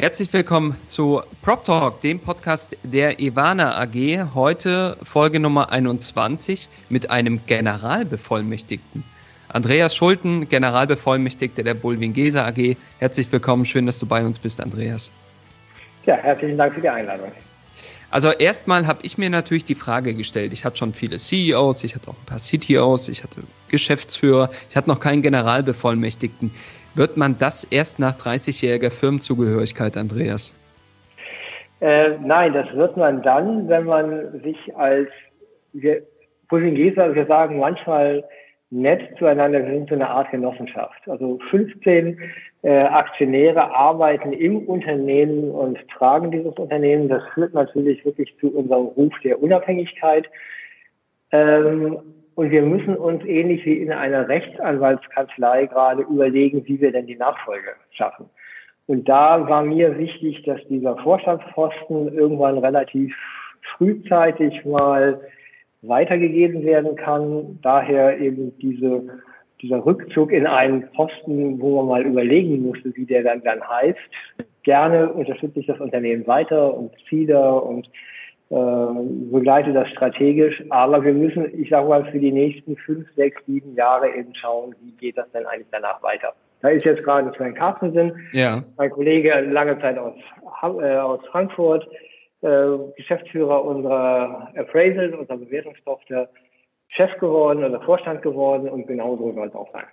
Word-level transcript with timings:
Herzlich 0.00 0.32
willkommen 0.32 0.76
zu 0.86 1.20
Prop 1.42 1.62
Talk, 1.62 2.00
dem 2.00 2.20
Podcast 2.20 2.74
der 2.84 3.20
Ivana 3.20 3.78
AG. 3.78 4.32
Heute 4.34 4.96
Folge 5.02 5.38
Nummer 5.38 5.70
21 5.72 6.70
mit 6.88 7.10
einem 7.10 7.38
Generalbevollmächtigten. 7.46 9.04
Andreas 9.48 9.94
Schulten, 9.94 10.48
Generalbevollmächtigter 10.48 11.62
der 11.62 11.74
Bulwingesa 11.74 12.46
AG. 12.46 12.78
Herzlich 12.98 13.30
willkommen, 13.30 13.66
schön, 13.66 13.84
dass 13.84 13.98
du 13.98 14.06
bei 14.06 14.24
uns 14.24 14.38
bist, 14.38 14.62
Andreas. 14.62 15.12
Ja, 16.06 16.16
herzlichen 16.16 16.56
Dank 16.56 16.72
für 16.72 16.80
die 16.80 16.88
Einladung. 16.88 17.30
Also 18.10 18.30
erstmal 18.30 18.86
habe 18.86 19.00
ich 19.02 19.18
mir 19.18 19.28
natürlich 19.28 19.66
die 19.66 19.74
Frage 19.74 20.14
gestellt, 20.14 20.54
ich 20.54 20.64
hatte 20.64 20.78
schon 20.78 20.94
viele 20.94 21.16
CEOs, 21.16 21.84
ich 21.84 21.94
hatte 21.94 22.08
auch 22.08 22.16
ein 22.16 22.24
paar 22.24 22.38
CTOs, 22.38 23.10
ich 23.10 23.22
hatte 23.22 23.42
Geschäftsführer, 23.68 24.50
ich 24.70 24.76
hatte 24.76 24.88
noch 24.88 24.98
keinen 24.98 25.20
Generalbevollmächtigten. 25.20 26.52
Wird 26.94 27.16
man 27.16 27.36
das 27.38 27.64
erst 27.64 27.98
nach 27.98 28.16
30-jähriger 28.16 28.90
Firmenzugehörigkeit, 28.90 29.96
Andreas? 29.96 30.54
Äh, 31.80 32.18
nein, 32.22 32.52
das 32.52 32.66
wird 32.74 32.96
man 32.96 33.22
dann, 33.22 33.68
wenn 33.68 33.84
man 33.84 34.40
sich 34.42 34.76
als, 34.76 35.08
wir, 35.72 36.02
Bullingeser, 36.48 37.14
wir 37.14 37.26
sagen 37.26 37.58
manchmal 37.58 38.24
nett 38.70 39.02
zueinander, 39.18 39.64
wir 39.64 39.72
sind 39.72 39.88
so 39.88 39.94
eine 39.94 40.08
Art 40.08 40.30
Genossenschaft. 40.30 41.08
Also 41.08 41.38
15 41.50 42.18
äh, 42.62 42.70
Aktionäre 42.70 43.74
arbeiten 43.74 44.32
im 44.32 44.58
Unternehmen 44.66 45.50
und 45.50 45.78
tragen 45.88 46.30
dieses 46.30 46.54
Unternehmen. 46.54 47.08
Das 47.08 47.22
führt 47.34 47.54
natürlich 47.54 48.04
wirklich 48.04 48.36
zu 48.38 48.54
unserem 48.54 48.86
Ruf 48.86 49.12
der 49.24 49.42
Unabhängigkeit. 49.42 50.28
Ähm, 51.32 51.98
und 52.34 52.50
wir 52.50 52.62
müssen 52.62 52.96
uns 52.96 53.24
ähnlich 53.24 53.64
wie 53.64 53.78
in 53.78 53.92
einer 53.92 54.28
Rechtsanwaltskanzlei 54.28 55.66
gerade 55.66 56.02
überlegen, 56.02 56.66
wie 56.66 56.80
wir 56.80 56.92
denn 56.92 57.06
die 57.06 57.16
Nachfolge 57.16 57.72
schaffen. 57.90 58.26
Und 58.86 59.08
da 59.08 59.48
war 59.48 59.62
mir 59.62 59.98
wichtig, 59.98 60.42
dass 60.44 60.60
dieser 60.68 60.96
Vorstandsposten 60.96 62.12
irgendwann 62.12 62.58
relativ 62.58 63.14
frühzeitig 63.76 64.64
mal 64.64 65.20
weitergegeben 65.82 66.64
werden 66.64 66.96
kann. 66.96 67.58
Daher 67.62 68.18
eben 68.18 68.56
diese, 68.58 69.20
dieser 69.62 69.84
Rückzug 69.84 70.32
in 70.32 70.46
einen 70.46 70.90
Posten, 70.92 71.60
wo 71.60 71.76
man 71.76 71.86
mal 71.86 72.06
überlegen 72.06 72.62
musste, 72.62 72.94
wie 72.96 73.06
der 73.06 73.22
dann, 73.22 73.42
dann 73.42 73.62
heißt. 73.68 73.98
Gerne 74.62 75.12
unterstütze 75.12 75.60
ich 75.60 75.66
das 75.66 75.80
Unternehmen 75.80 76.26
weiter 76.26 76.74
und 76.74 76.92
ziehe 77.08 77.52
und 77.52 77.86
äh, 77.86 77.90
begleite 78.50 79.72
das 79.72 79.88
strategisch. 79.90 80.62
Aber 80.70 81.04
wir 81.04 81.12
müssen, 81.12 81.48
ich 81.60 81.70
sage 81.70 81.88
mal, 81.88 82.04
für 82.10 82.18
die 82.18 82.32
nächsten 82.32 82.76
fünf, 82.76 83.06
sechs, 83.14 83.40
sieben 83.46 83.74
Jahre 83.76 84.08
eben 84.14 84.34
schauen, 84.34 84.74
wie 84.80 84.92
geht 84.92 85.16
das 85.16 85.30
denn 85.30 85.46
eigentlich 85.46 85.68
danach 85.70 86.02
weiter. 86.02 86.34
Da 86.60 86.68
ist 86.68 86.84
jetzt 86.84 87.04
gerade 87.04 87.32
Sven 87.36 87.54
Carstensen, 87.54 88.12
ja. 88.32 88.62
mein 88.76 88.90
Kollege 88.90 89.40
lange 89.40 89.80
Zeit 89.80 89.96
aus, 89.96 90.14
äh, 90.62 90.96
aus 90.96 91.20
Frankfurt, 91.30 91.88
äh, 92.42 92.76
Geschäftsführer 92.96 93.64
unserer 93.64 94.52
Appraisal, 94.56 95.14
unserer 95.14 95.38
Bewertungstochter, 95.38 96.28
Chef 96.88 97.16
geworden 97.18 97.64
oder 97.64 97.80
Vorstand 97.80 98.20
geworden 98.22 98.68
und 98.68 98.86
genauso 98.86 99.32
soll 99.32 99.48
es 99.48 99.54
auch 99.54 99.72
sein. 99.72 99.86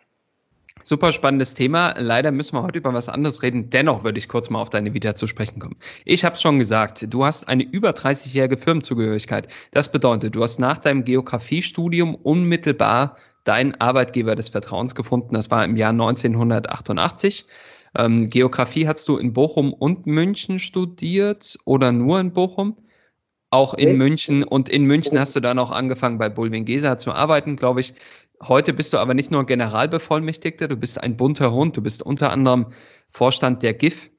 Super 0.84 1.12
spannendes 1.12 1.54
Thema. 1.54 1.94
Leider 1.98 2.32
müssen 2.32 2.56
wir 2.56 2.64
heute 2.64 2.80
über 2.80 2.94
was 2.94 3.10
anderes 3.10 3.44
reden. 3.44 3.70
Dennoch 3.70 4.04
würde 4.04 4.18
ich 4.18 4.28
kurz 4.28 4.50
mal 4.50 4.62
auf 4.62 4.70
deine 4.70 4.94
Vita 4.94 5.16
zu 5.16 5.28
sprechen 5.28 5.60
kommen. 5.60 5.76
Ich 6.06 6.24
habe 6.24 6.36
es 6.36 6.42
schon 6.42 6.60
gesagt, 6.60 7.06
du 7.10 7.26
hast 7.26 7.48
eine 7.48 7.64
über 7.64 7.92
30-jährige 7.92 8.58
Firmenzugehörigkeit. 8.58 9.48
Das 9.72 9.92
bedeutet, 9.92 10.36
du 10.36 10.44
hast 10.44 10.60
nach 10.60 10.78
deinem 10.78 11.04
Geografiestudium 11.04 12.16
unmittelbar 12.16 13.18
deinen 13.44 13.76
Arbeitgeber 13.76 14.36
des 14.36 14.50
Vertrauens 14.50 14.96
gefunden. 14.96 15.34
Das 15.34 15.52
war 15.52 15.64
im 15.64 15.78
Jahr 15.78 15.92
1988. 15.92 17.46
Ähm, 17.96 18.30
Geografie 18.30 18.88
hast 18.88 19.08
du 19.08 19.18
in 19.18 19.34
Bochum 19.34 19.74
und 19.74 20.06
München 20.06 20.60
studiert 20.60 21.58
oder 21.66 21.92
nur 21.92 22.20
in 22.20 22.34
Bochum? 22.34 22.78
Auch 23.50 23.74
in. 23.74 23.98
München 23.98 24.44
und 24.44 24.68
in 24.68 24.84
München 24.84 25.18
hast 25.18 25.36
du 25.36 25.40
dann 25.40 25.58
auch 25.58 25.72
angefangen 25.72 26.18
bei 26.18 26.28
Bulwingesa 26.28 26.98
zu 26.98 27.14
arbeiten, 27.14 27.56
glaube 27.56 27.80
ich. 27.80 27.94
Heute 28.44 28.74
bist 28.74 28.94
du 28.94 29.00
aber 29.00 29.14
nicht 29.16 29.32
nur 29.32 29.46
Generalbevollmächtigter, 29.46 30.68
du 30.68 30.78
bist 30.78 31.02
ein 31.02 31.18
bunter 31.18 31.52
Hund. 31.52 31.76
Du 31.76 31.82
bist 31.82 32.04
unter 32.04 32.32
anderem 32.32 32.68
Vorstand 33.10 33.64
der 33.64 33.74
GIF. 33.74 34.12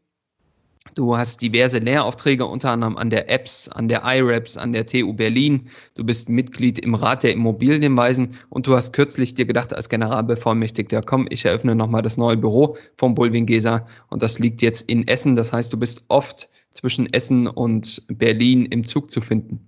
Du 0.95 1.17
hast 1.17 1.41
diverse 1.43 1.79
Lehraufträge, 1.79 2.45
unter 2.45 2.73
anderem 2.73 2.97
an 2.97 3.11
der 3.11 3.31
EPS, 3.31 3.69
an 3.69 3.87
der 3.87 4.03
IREPS, 4.05 4.57
an 4.57 4.73
der 4.73 4.87
TU 4.87 5.13
Berlin. 5.13 5.69
Du 5.95 6.03
bist 6.03 6.29
Mitglied 6.29 6.81
im 6.81 6.97
Rat 6.97 7.23
der 7.23 7.33
Immobilienweisen 7.33 8.37
und 8.49 8.67
du 8.67 8.75
hast 8.75 8.93
kürzlich 8.93 9.35
dir 9.35 9.45
gedacht, 9.45 9.73
als 9.73 9.89
Generalbevollmächtigter, 9.89 11.03
komm, 11.03 11.29
ich 11.31 11.45
eröffne 11.45 11.77
nochmal 11.77 12.03
das 12.03 12.17
neue 12.17 12.37
Büro 12.37 12.77
vom 12.97 13.15
Bulwingesa 13.15 13.87
und 14.09 14.23
das 14.23 14.41
liegt 14.41 14.63
jetzt 14.63 14.89
in 14.89 15.07
Essen. 15.07 15.37
Das 15.37 15.53
heißt, 15.53 15.73
du 15.73 15.77
bist 15.77 16.05
oft 16.09 16.49
zwischen 16.73 17.13
Essen 17.13 17.47
und 17.47 18.03
Berlin 18.09 18.67
im 18.67 18.83
Zug 18.83 19.13
zu 19.13 19.21
finden. 19.21 19.68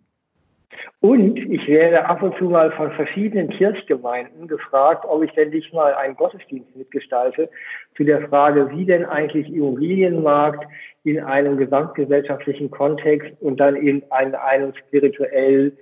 Und 1.01 1.39
ich 1.39 1.67
werde 1.67 2.05
ab 2.05 2.23
und 2.23 2.37
zu 2.37 2.45
mal 2.45 2.71
von 2.73 2.93
verschiedenen 2.93 3.49
Kirchgemeinden 3.49 4.49
gefragt, 4.49 5.07
ob 5.09 5.23
ich 5.23 5.33
denn 5.33 5.49
nicht 5.49 5.73
mal 5.73 5.95
einen 5.95 6.15
Gottesdienst 6.15 6.77
mitgestalte 6.77 7.49
zu 7.97 8.05
der 8.05 8.29
Frage, 8.29 8.71
wie 8.71 8.85
denn 8.85 9.07
eigentlich 9.07 9.49
Immobilienmarkt 9.49 10.67
in 11.05 11.19
einem 11.19 11.57
gesamtgesellschaftlichen 11.57 12.71
Kontext 12.71 13.33
und 13.41 13.59
dann 13.59 13.77
in 13.77 14.03
einem, 14.11 14.75
spirituell 14.75 15.73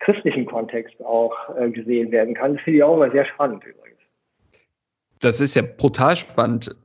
christlichen 0.00 0.44
Kontext 0.44 1.02
auch 1.02 1.34
äh, 1.56 1.70
gesehen 1.70 2.12
werden 2.12 2.34
kann. 2.34 2.54
Das 2.54 2.62
finde 2.62 2.78
ich 2.78 2.84
auch 2.84 2.96
immer 2.96 3.10
sehr 3.10 3.24
spannend 3.24 3.64
übrigens. 3.64 3.98
Das 5.22 5.40
ist 5.40 5.54
ja 5.54 5.62
brutal 5.62 6.16
spannend. 6.16 6.76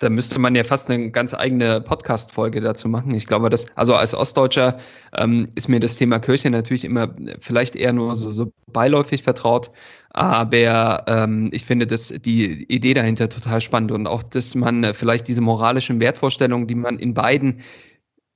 Da 0.00 0.08
müsste 0.08 0.38
man 0.38 0.54
ja 0.54 0.64
fast 0.64 0.90
eine 0.90 1.10
ganz 1.10 1.34
eigene 1.34 1.82
Podcast-Folge 1.82 2.62
dazu 2.62 2.88
machen. 2.88 3.14
Ich 3.14 3.26
glaube, 3.26 3.50
dass, 3.50 3.66
also 3.76 3.94
als 3.94 4.14
Ostdeutscher 4.14 4.78
ähm, 5.14 5.46
ist 5.56 5.68
mir 5.68 5.78
das 5.78 5.96
Thema 5.96 6.18
Kirche 6.18 6.50
natürlich 6.50 6.84
immer 6.84 7.14
vielleicht 7.38 7.76
eher 7.76 7.92
nur 7.92 8.14
so, 8.14 8.30
so 8.30 8.50
beiläufig 8.66 9.22
vertraut. 9.22 9.70
Aber 10.08 11.04
ähm, 11.06 11.50
ich 11.52 11.66
finde 11.66 11.86
das, 11.86 12.08
die 12.08 12.64
Idee 12.72 12.94
dahinter 12.94 13.28
total 13.28 13.60
spannend 13.60 13.92
und 13.92 14.06
auch, 14.06 14.22
dass 14.22 14.54
man 14.54 14.94
vielleicht 14.94 15.28
diese 15.28 15.42
moralischen 15.42 16.00
Wertvorstellungen, 16.00 16.66
die 16.66 16.74
man 16.76 16.98
in 16.98 17.12
beiden 17.12 17.60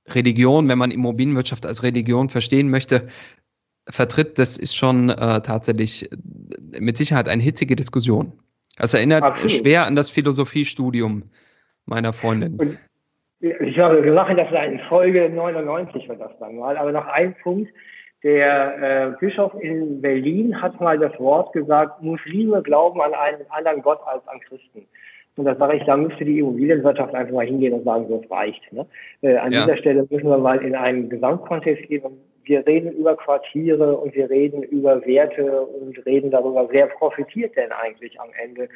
Religionen, 0.08 0.68
wenn 0.68 0.78
man 0.78 0.90
Immobilienwirtschaft 0.90 1.64
als 1.64 1.82
Religion 1.82 2.28
verstehen 2.28 2.68
möchte, 2.68 3.08
vertritt, 3.88 4.38
das 4.38 4.58
ist 4.58 4.76
schon 4.76 5.08
äh, 5.08 5.40
tatsächlich 5.40 6.10
mit 6.78 6.98
Sicherheit 6.98 7.26
eine 7.26 7.42
hitzige 7.42 7.74
Diskussion. 7.74 8.34
Das 8.76 8.92
erinnert 8.92 9.22
Absolut. 9.22 9.50
schwer 9.50 9.86
an 9.86 9.96
das 9.96 10.10
Philosophiestudium 10.10 11.24
meiner 11.86 12.12
Freundin. 12.12 12.58
Und 12.58 12.78
ich 13.40 13.74
glaube, 13.74 14.02
wir 14.02 14.12
machen 14.12 14.36
das 14.36 14.48
in 14.66 14.80
Folge 14.88 15.28
99 15.28 16.08
wird 16.08 16.20
das 16.20 16.32
dann 16.38 16.56
mal. 16.56 16.76
Aber 16.76 16.92
noch 16.92 17.06
ein 17.06 17.34
Punkt. 17.42 17.70
Der 18.22 19.12
äh, 19.12 19.16
Bischof 19.20 19.52
in 19.60 20.00
Berlin 20.00 20.62
hat 20.62 20.80
mal 20.80 20.98
das 20.98 21.12
Wort 21.20 21.52
gesagt, 21.52 22.00
Muslime 22.00 22.62
glauben 22.62 23.02
an 23.02 23.12
einen 23.12 23.42
anderen 23.50 23.82
Gott 23.82 24.00
als 24.06 24.26
an 24.28 24.40
Christen. 24.40 24.86
Und 25.36 25.44
da 25.44 25.54
sage 25.56 25.76
ich, 25.76 25.84
da 25.84 25.96
müsste 25.96 26.24
die 26.24 26.38
Immobilienwirtschaft 26.38 27.14
einfach 27.14 27.34
mal 27.34 27.44
hingehen 27.44 27.74
und 27.74 27.84
sagen, 27.84 28.06
so 28.08 28.22
es 28.24 28.30
reicht. 28.30 28.72
Ne? 28.72 28.86
Äh, 29.20 29.36
an 29.36 29.52
ja. 29.52 29.60
dieser 29.60 29.76
Stelle 29.76 30.06
müssen 30.08 30.28
wir 30.28 30.38
mal 30.38 30.62
in 30.64 30.74
einen 30.74 31.10
Gesamtkontext 31.10 31.86
gehen 31.88 32.02
und 32.02 32.18
wir 32.44 32.66
reden 32.66 32.92
über 32.92 33.16
Quartiere 33.16 33.96
und 33.96 34.14
wir 34.14 34.28
reden 34.30 34.62
über 34.62 35.04
Werte 35.06 35.62
und 35.62 36.04
reden 36.06 36.30
darüber, 36.30 36.68
wer 36.70 36.86
profitiert 36.86 37.56
denn 37.56 37.72
eigentlich 37.72 38.20
am 38.20 38.28
Ende 38.42 38.68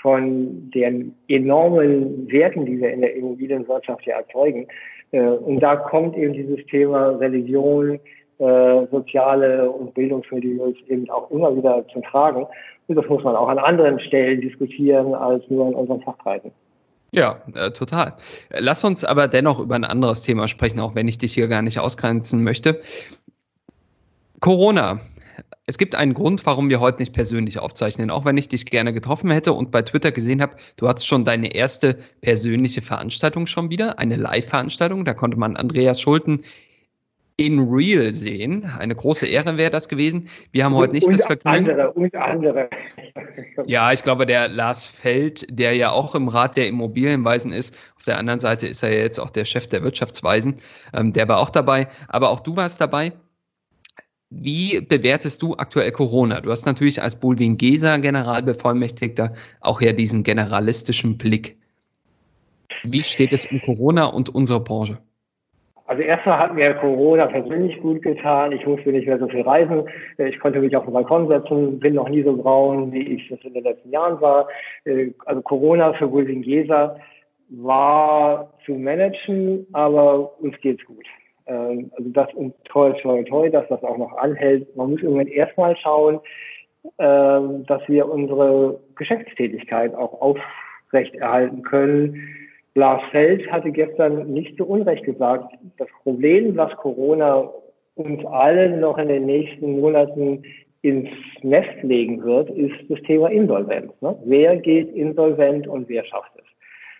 von 0.00 0.70
den 0.70 1.14
enormen 1.28 2.30
Werten, 2.30 2.66
die 2.66 2.80
wir 2.80 2.90
in 2.92 3.00
der 3.00 3.14
Immobilienwirtschaft 3.14 4.04
ja 4.06 4.16
erzeugen. 4.16 4.68
Äh, 5.12 5.20
und 5.20 5.60
da 5.60 5.76
kommt 5.76 6.16
eben 6.16 6.32
dieses 6.32 6.64
Thema 6.66 7.10
Religion, 7.10 7.98
äh, 8.38 8.86
soziale 8.90 9.70
und 9.70 9.94
Bildungsmilieus 9.94 10.76
eben 10.88 11.08
auch 11.10 11.30
immer 11.30 11.56
wieder 11.56 11.84
zum 11.92 12.02
Tragen. 12.02 12.46
Und 12.86 12.96
das 12.96 13.08
muss 13.08 13.24
man 13.24 13.34
auch 13.34 13.48
an 13.48 13.58
anderen 13.58 13.98
Stellen 14.00 14.40
diskutieren 14.40 15.14
als 15.14 15.48
nur 15.48 15.68
in 15.68 15.74
unseren 15.74 16.02
Fachkreisen. 16.02 16.52
Ja, 17.16 17.40
äh, 17.54 17.70
total. 17.70 18.14
Lass 18.50 18.84
uns 18.84 19.02
aber 19.02 19.26
dennoch 19.26 19.58
über 19.58 19.74
ein 19.74 19.84
anderes 19.84 20.20
Thema 20.22 20.48
sprechen, 20.48 20.78
auch 20.80 20.94
wenn 20.94 21.08
ich 21.08 21.16
dich 21.16 21.32
hier 21.32 21.48
gar 21.48 21.62
nicht 21.62 21.78
ausgrenzen 21.78 22.44
möchte. 22.44 22.82
Corona. 24.40 25.00
es 25.64 25.78
gibt 25.78 25.94
einen 25.94 26.12
Grund, 26.12 26.44
warum 26.44 26.68
wir 26.68 26.78
heute 26.78 26.98
nicht 27.00 27.14
persönlich 27.14 27.58
aufzeichnen, 27.58 28.10
auch 28.10 28.26
wenn 28.26 28.36
ich 28.36 28.48
dich 28.48 28.66
gerne 28.66 28.92
getroffen 28.92 29.30
hätte 29.30 29.54
und 29.54 29.70
bei 29.70 29.80
Twitter 29.80 30.12
gesehen 30.12 30.42
habe, 30.42 30.56
du 30.76 30.88
hattest 30.88 31.06
schon 31.06 31.24
deine 31.24 31.54
erste 31.54 31.94
persönliche 32.20 32.82
Veranstaltung 32.82 33.46
schon 33.46 33.70
wieder, 33.70 33.98
eine 33.98 34.16
Live-Veranstaltung. 34.16 35.06
Da 35.06 35.14
konnte 35.14 35.38
man 35.38 35.56
Andreas 35.56 36.00
Schulten 36.00 36.42
in 37.36 37.58
real 37.68 38.12
sehen. 38.12 38.64
Eine 38.78 38.94
große 38.94 39.26
Ehre 39.26 39.56
wäre 39.58 39.70
das 39.70 39.88
gewesen. 39.88 40.28
Wir 40.52 40.64
haben 40.64 40.74
heute 40.74 40.94
nicht 40.94 41.06
und 41.06 41.12
das 41.14 41.26
Vergnügen. 41.26 41.70
Andere, 41.70 41.92
und 41.92 42.14
andere. 42.14 42.70
Ja, 43.66 43.92
ich 43.92 44.02
glaube, 44.02 44.24
der 44.24 44.48
Lars 44.48 44.86
Feld, 44.86 45.46
der 45.50 45.74
ja 45.74 45.90
auch 45.90 46.14
im 46.14 46.28
Rat 46.28 46.56
der 46.56 46.66
Immobilienweisen 46.66 47.52
ist, 47.52 47.76
auf 47.96 48.04
der 48.04 48.18
anderen 48.18 48.40
Seite 48.40 48.66
ist 48.66 48.82
er 48.82 48.92
ja 48.92 49.00
jetzt 49.00 49.18
auch 49.18 49.30
der 49.30 49.44
Chef 49.44 49.66
der 49.66 49.82
Wirtschaftsweisen, 49.82 50.56
ähm, 50.94 51.12
der 51.12 51.28
war 51.28 51.38
auch 51.38 51.50
dabei. 51.50 51.88
Aber 52.08 52.30
auch 52.30 52.40
du 52.40 52.56
warst 52.56 52.80
dabei. 52.80 53.12
Wie 54.30 54.80
bewertest 54.80 55.42
du 55.42 55.54
aktuell 55.56 55.92
Corona? 55.92 56.40
Du 56.40 56.50
hast 56.50 56.66
natürlich 56.66 57.00
als 57.00 57.20
Bulwin 57.20 57.56
Geser 57.58 57.98
Generalbevollmächtigter 57.98 59.34
auch 59.60 59.80
ja 59.80 59.92
diesen 59.92 60.24
generalistischen 60.24 61.16
Blick. 61.16 61.56
Wie 62.82 63.02
steht 63.02 63.32
es 63.32 63.44
um 63.46 63.60
Corona 63.60 64.06
und 64.06 64.28
unsere 64.34 64.60
Branche? 64.60 64.98
Also 65.86 66.02
erstmal 66.02 66.38
hat 66.38 66.54
mir 66.54 66.74
Corona 66.74 67.26
persönlich 67.26 67.80
gut 67.80 68.02
getan. 68.02 68.52
Ich 68.52 68.66
musste 68.66 68.90
nicht 68.90 69.06
mehr 69.06 69.18
so 69.18 69.28
viel 69.28 69.42
reisen. 69.42 69.88
Ich 70.18 70.38
konnte 70.40 70.60
mich 70.60 70.76
auf 70.76 70.84
den 70.84 70.92
Balkon 70.92 71.28
setzen, 71.28 71.78
bin 71.78 71.94
noch 71.94 72.08
nie 72.08 72.22
so 72.22 72.36
braun, 72.36 72.92
wie 72.92 73.02
ich 73.02 73.28
das 73.28 73.38
in 73.42 73.54
den 73.54 73.64
letzten 73.64 73.90
Jahren 73.90 74.20
war. 74.20 74.48
Also 75.26 75.42
Corona 75.42 75.92
für 75.92 76.08
Bulwin 76.08 76.42
Geser 76.42 76.98
war 77.48 78.52
zu 78.64 78.72
managen, 78.72 79.66
aber 79.72 80.40
uns 80.40 80.60
geht's 80.60 80.84
gut. 80.84 81.04
Ähm, 81.46 81.90
also 81.96 82.10
das 82.10 82.34
und 82.34 82.54
toll, 82.64 82.96
toll, 83.00 83.24
toll, 83.24 83.50
dass 83.50 83.68
das 83.68 83.82
auch 83.84 83.98
noch 83.98 84.16
anhält. 84.16 84.74
Man 84.76 84.90
muss 84.90 85.02
irgendwann 85.02 85.28
erstmal 85.28 85.76
schauen, 85.76 86.20
ähm, 86.98 87.64
dass 87.66 87.82
wir 87.88 88.08
unsere 88.08 88.80
Geschäftstätigkeit 88.96 89.94
auch 89.94 90.20
aufrechterhalten 90.20 91.62
können. 91.62 92.28
Lars 92.76 93.02
Feld 93.10 93.50
hatte 93.50 93.70
gestern 93.70 94.32
nicht 94.32 94.56
zu 94.56 94.66
Unrecht 94.66 95.04
gesagt, 95.04 95.52
das 95.78 95.88
Problem, 96.02 96.56
was 96.56 96.74
Corona 96.76 97.50
uns 97.94 98.24
allen 98.26 98.80
noch 98.80 98.98
in 98.98 99.08
den 99.08 99.26
nächsten 99.26 99.80
Monaten 99.80 100.42
ins 100.82 101.08
Nest 101.42 101.82
legen 101.82 102.22
wird, 102.22 102.50
ist 102.50 102.74
das 102.88 103.00
Thema 103.02 103.30
Insolvenz. 103.30 103.92
Ne? 104.00 104.16
Wer 104.24 104.56
geht 104.56 104.94
insolvent 104.94 105.66
und 105.66 105.88
wer 105.88 106.04
schafft 106.04 106.32
es? 106.36 106.44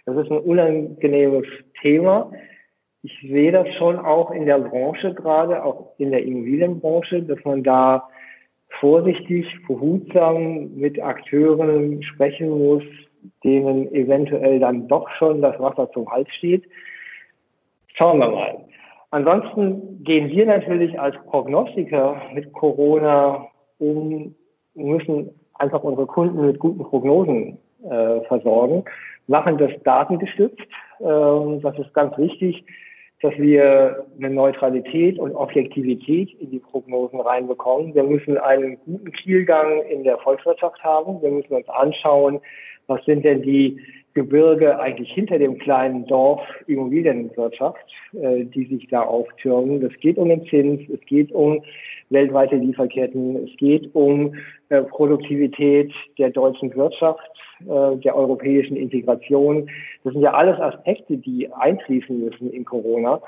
Das 0.06 0.17
ist 0.17 0.31
ein 0.31 0.38
unangenehmes 0.38 1.46
Thema 1.82 2.31
ich 3.06 3.20
sehe 3.20 3.52
das 3.52 3.69
schon 3.75 3.99
auch 3.99 4.32
in 4.32 4.46
der 4.46 4.58
Branche 4.58 5.14
gerade, 5.14 5.62
auch 5.62 5.93
in 5.99 6.11
der 6.11 6.25
Immobilienbranche, 6.25 7.23
dass 7.23 7.38
man 7.44 7.62
da 7.62 8.08
vorsichtig, 8.81 9.46
behutsam 9.69 10.75
mit 10.75 11.00
Akteuren 11.00 12.02
sprechen 12.02 12.50
muss, 12.50 12.82
denen 13.44 13.93
eventuell 13.94 14.58
dann 14.61 14.88
doch 14.88 15.08
schon 15.11 15.43
das 15.43 15.58
Wasser 15.58 15.90
zum 15.93 16.11
Hals 16.11 16.28
steht. 16.34 16.64
Schauen 17.94 18.19
wir 18.19 18.28
mal. 18.28 18.64
Ansonsten 19.11 20.02
gehen 20.05 20.28
wir 20.28 20.46
natürlich 20.46 20.99
als 20.99 21.17
Prognostiker 21.26 22.20
mit 22.34 22.52
Corona 22.52 23.46
um, 23.78 24.34
müssen 24.75 25.31
einfach 25.55 25.82
unsere 25.82 26.06
Kunden 26.06 26.46
mit 26.46 26.58
guten 26.58 26.82
Prognosen 26.82 27.58
äh, 27.88 28.20
versorgen, 28.23 28.84
machen 29.26 29.58
das 29.58 29.70
datengestützt. 29.84 30.61
Ähm, 31.00 31.61
das 31.62 31.78
ist 31.78 31.94
ganz 31.94 32.17
wichtig 32.19 32.64
dass 33.22 33.32
wir 33.38 34.06
eine 34.18 34.30
Neutralität 34.30 35.18
und 35.18 35.34
Objektivität 35.34 36.32
in 36.38 36.50
die 36.50 36.58
Prognosen 36.58 37.20
reinbekommen. 37.20 37.94
Wir 37.94 38.02
müssen 38.02 38.36
einen 38.36 38.78
guten 38.84 39.10
Kielgang 39.12 39.82
in 39.82 40.04
der 40.04 40.18
Volkswirtschaft 40.18 40.82
haben. 40.84 41.22
Wir 41.22 41.30
müssen 41.30 41.54
uns 41.54 41.68
anschauen, 41.68 42.40
was 42.86 43.04
sind 43.04 43.24
denn 43.24 43.42
die 43.42 43.80
Gebirge 44.16 44.80
eigentlich 44.80 45.12
hinter 45.12 45.38
dem 45.38 45.58
kleinen 45.58 46.06
Dorf 46.06 46.40
Immobilienwirtschaft, 46.66 47.84
äh, 48.14 48.44
die 48.46 48.64
sich 48.64 48.88
da 48.88 49.02
auftürmen. 49.02 49.84
Es 49.84 50.00
geht 50.00 50.16
um 50.16 50.30
den 50.30 50.46
Zins, 50.46 50.80
es 50.88 51.00
geht 51.06 51.30
um 51.32 51.62
weltweite 52.08 52.56
Lieferketten, 52.56 53.44
es 53.44 53.54
geht 53.58 53.94
um 53.94 54.34
äh, 54.70 54.82
Produktivität 54.82 55.92
der 56.16 56.30
deutschen 56.30 56.74
Wirtschaft, 56.74 57.30
äh, 57.60 57.96
der 57.98 58.16
europäischen 58.16 58.78
Integration. 58.78 59.68
Das 60.02 60.14
sind 60.14 60.22
ja 60.22 60.32
alles 60.32 60.58
Aspekte, 60.60 61.18
die 61.18 61.52
einfließen 61.52 62.18
müssen 62.18 62.50
in 62.50 62.64
Corona. 62.64 63.20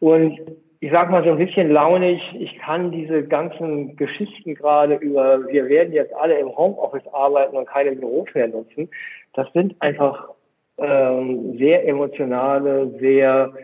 Und 0.00 0.38
ich 0.84 0.90
sage 0.90 1.10
mal 1.10 1.24
so 1.24 1.30
ein 1.30 1.38
bisschen 1.38 1.70
launig, 1.70 2.20
ich 2.38 2.58
kann 2.58 2.90
diese 2.90 3.22
ganzen 3.26 3.96
Geschichten 3.96 4.54
gerade 4.54 4.96
über, 4.96 5.48
wir 5.48 5.66
werden 5.70 5.94
jetzt 5.94 6.14
alle 6.14 6.38
im 6.38 6.54
Homeoffice 6.54 7.06
arbeiten 7.10 7.56
und 7.56 7.66
keine 7.66 7.92
Büros 7.92 8.28
mehr 8.34 8.48
nutzen, 8.48 8.90
das 9.32 9.50
sind 9.54 9.74
einfach 9.80 10.28
ähm, 10.76 11.56
sehr 11.56 11.88
emotionale, 11.88 12.90
sehr 13.00 13.54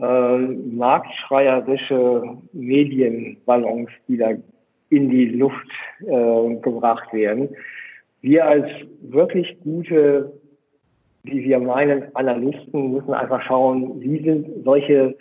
ähm, 0.00 0.74
marktschreierische 0.74 2.22
Medienballons, 2.54 3.90
die 4.08 4.16
da 4.16 4.30
in 4.88 5.10
die 5.10 5.26
Luft 5.26 5.68
äh, 6.00 6.54
gebracht 6.62 7.12
werden. 7.12 7.50
Wir 8.22 8.46
als 8.46 8.68
wirklich 9.02 9.54
gute, 9.60 10.32
wie 11.24 11.44
wir 11.44 11.58
meinen, 11.58 12.04
Analysten 12.16 12.90
müssen 12.92 13.12
einfach 13.12 13.42
schauen, 13.42 14.00
wie 14.00 14.24
sind 14.24 14.64
solche 14.64 15.14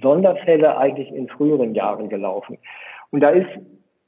Sonderfälle 0.00 0.76
eigentlich 0.76 1.10
in 1.10 1.28
früheren 1.28 1.74
Jahren 1.74 2.08
gelaufen. 2.08 2.58
Und 3.10 3.20
da 3.20 3.30
ist, 3.30 3.48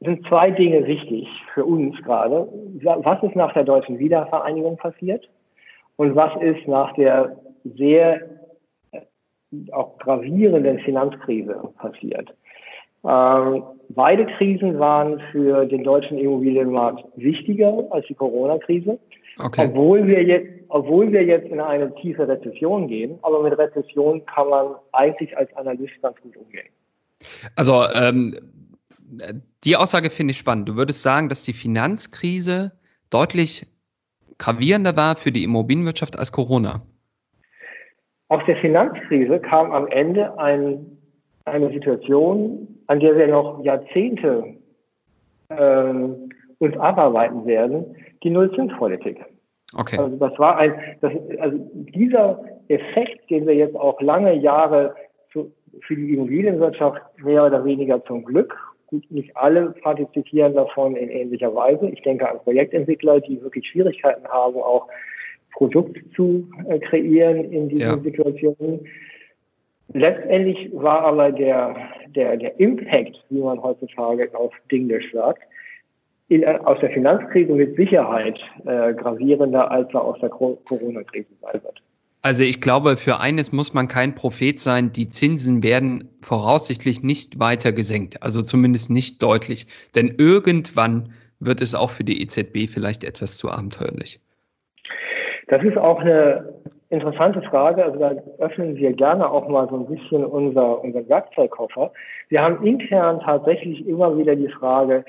sind 0.01 0.27
zwei 0.27 0.51
Dinge 0.51 0.87
wichtig 0.87 1.29
für 1.53 1.65
uns 1.65 1.97
gerade. 2.03 2.49
Was 2.83 3.23
ist 3.23 3.37
nach 3.37 3.53
der 3.53 3.65
deutschen 3.65 3.99
Wiedervereinigung 3.99 4.77
passiert? 4.77 5.29
Und 5.97 6.17
was 6.17 6.33
ist 6.43 6.67
nach 6.67 6.93
der 6.95 7.37
sehr 7.65 8.21
äh, 8.93 9.01
auch 9.73 9.99
gravierenden 9.99 10.79
Finanzkrise 10.81 11.71
passiert? 11.79 12.35
Ähm, 13.07 13.63
beide 13.91 14.27
Krisen 14.27 14.79
waren 14.79 15.21
für 15.31 15.67
den 15.67 15.85
deutschen 15.85 16.19
Immobilienmarkt 16.19 17.05
wichtiger 17.17 17.85
als 17.91 18.07
die 18.07 18.15
Corona-Krise. 18.15 18.99
Okay. 19.39 19.69
Obwohl 19.69 20.07
wir 20.07 20.23
jetzt, 20.23 20.64
obwohl 20.75 21.13
wir 21.13 21.23
jetzt 21.23 21.47
in 21.47 21.61
eine 21.61 21.95
tiefe 21.95 22.27
Rezession 22.27 22.89
gehen, 22.89 23.17
aber 23.23 23.45
mit 23.45 23.57
Rezession 23.57 24.27
kann 24.27 24.49
man 24.49 24.75
eigentlich 24.91 25.37
als 25.39 25.55
Analyst 25.57 25.95
ganz 26.03 26.21
gut 26.21 26.37
umgehen. 26.37 26.67
Also 27.55 27.85
ähm, 27.95 28.35
die 29.63 29.77
Aussage 29.77 30.11
finde 30.11 30.33
ich 30.33 30.39
spannend. 30.39 30.69
Du 30.69 30.75
würdest 30.75 31.01
sagen, 31.01 31.29
dass 31.29 31.45
die 31.45 31.53
Finanzkrise 31.53 32.73
deutlich 33.11 33.69
gravierender 34.39 34.97
war 34.97 35.15
für 35.15 35.31
die 35.31 35.45
Immobilienwirtschaft 35.45 36.19
als 36.19 36.33
Corona. 36.33 36.83
Aus 38.29 38.43
der 38.49 38.57
Finanzkrise 38.57 39.39
kam 39.39 39.71
am 39.71 39.87
Ende 39.87 40.37
ein, 40.41 40.99
eine 41.45 41.71
Situation, 41.71 42.67
an 42.89 42.99
der 42.99 43.17
wir 43.17 43.29
noch 43.29 43.63
Jahrzehnte 43.63 44.57
ähm, 45.51 46.31
uns 46.59 46.77
abarbeiten 46.79 47.47
werden, 47.47 47.95
die 48.25 48.31
Nullzinspolitik. 48.31 49.25
Okay. 49.77 49.99
Also 49.99 50.17
das 50.17 50.39
war 50.39 50.57
ein, 50.59 50.75
das, 51.01 51.13
also 51.39 51.59
dieser 51.73 52.45
Effekt, 52.69 53.29
den 53.31 53.47
wir 53.47 53.55
jetzt 53.55 53.77
auch 53.77 54.01
lange 54.01 54.35
Jahre 54.35 54.95
zu, 55.33 55.53
für 55.81 55.97
die 55.97 56.15
Immobilienwirtschaft 56.15 57.03
mehr 57.23 57.45
oder 57.47 57.65
weniger 57.65 58.03
zum 58.05 58.25
Glück, 58.25 58.57
gut, 58.87 59.11
nicht 59.11 59.37
alle 59.37 59.71
partizipieren 59.83 60.55
davon 60.55 60.97
in 60.97 61.09
ähnlicher 61.09 61.55
Weise. 61.55 61.89
Ich 61.89 62.03
denke 62.03 62.29
an 62.31 62.39
Projektentwickler, 62.39 63.21
die 63.21 63.43
wirklich 63.43 63.67
Schwierigkeiten 63.69 64.27
haben, 64.29 64.57
auch 64.57 64.89
Produkt 65.53 65.99
zu 66.15 66.49
äh, 66.69 66.79
kreieren 66.79 67.53
in 67.53 67.69
diesen 67.69 67.81
ja. 67.81 67.99
Situationen. 67.99 68.87
Letztendlich 69.93 70.71
war 70.73 71.03
aber 71.03 71.31
der, 71.31 71.77
der, 72.09 72.37
der 72.37 72.59
Impact, 72.59 73.23
wie 73.31 73.41
man 73.41 73.63
heutzutage 73.63 74.29
auf 74.35 74.53
Englisch 74.69 75.13
sagt, 75.13 75.43
in, 76.29 76.45
aus 76.45 76.79
der 76.81 76.91
Finanzkrise 76.91 77.53
mit 77.53 77.77
Sicherheit 77.77 78.39
äh, 78.65 78.95
gravierender, 78.95 79.71
als 79.71 79.93
er 79.93 80.03
aus 80.03 80.19
der 80.21 80.31
Corona-Krise 80.31 81.29
sein 81.41 81.63
wird. 81.63 81.83
Also 82.23 82.43
ich 82.43 82.63
glaube, 82.63 82.97
für 82.97 83.21
eines 83.21 83.53
muss 83.53 83.75
man 83.75 83.87
kein 83.87 84.15
Prophet 84.15 84.59
sein, 84.59 84.93
die 84.93 85.11
Zinsen 85.11 85.63
werden 85.63 86.09
voraussichtlich 86.23 87.03
nicht 87.03 87.39
weiter 87.39 87.71
gesenkt, 87.73 88.23
also 88.23 88.41
zumindest 88.41 88.91
nicht 88.91 89.23
deutlich. 89.23 89.67
Denn 89.95 90.15
irgendwann 90.17 91.13
wird 91.39 91.61
es 91.61 91.75
auch 91.75 91.91
für 91.91 92.05
die 92.05 92.23
EZB 92.23 92.67
vielleicht 92.73 93.05
etwas 93.05 93.37
zu 93.37 93.51
abenteuerlich. 93.51 94.21
Das 95.49 95.63
ist 95.63 95.77
auch 95.77 96.01
eine 96.01 96.55
interessante 96.89 97.43
Frage. 97.43 97.85
Also 97.85 97.99
da 97.99 98.13
öffnen 98.39 98.77
wir 98.77 98.95
gerne 98.95 99.29
auch 99.31 99.47
mal 99.49 99.69
so 99.69 99.77
ein 99.77 99.87
bisschen 99.87 100.25
unser, 100.25 100.83
unser 100.83 101.07
Werkzeugkoffer. 101.07 101.93
Wir 102.29 102.41
haben 102.41 102.65
intern 102.65 103.21
tatsächlich 103.21 103.87
immer 103.87 104.17
wieder 104.17 104.35
die 104.35 104.49
Frage, 104.49 105.05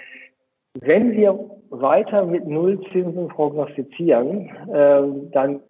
wenn 0.81 1.11
wir 1.11 1.39
weiter 1.69 2.25
mit 2.25 2.45
Nullzinsen 2.47 3.27
prognostizieren, 3.27 4.49
äh, 4.71 5.31
dann 5.31 5.61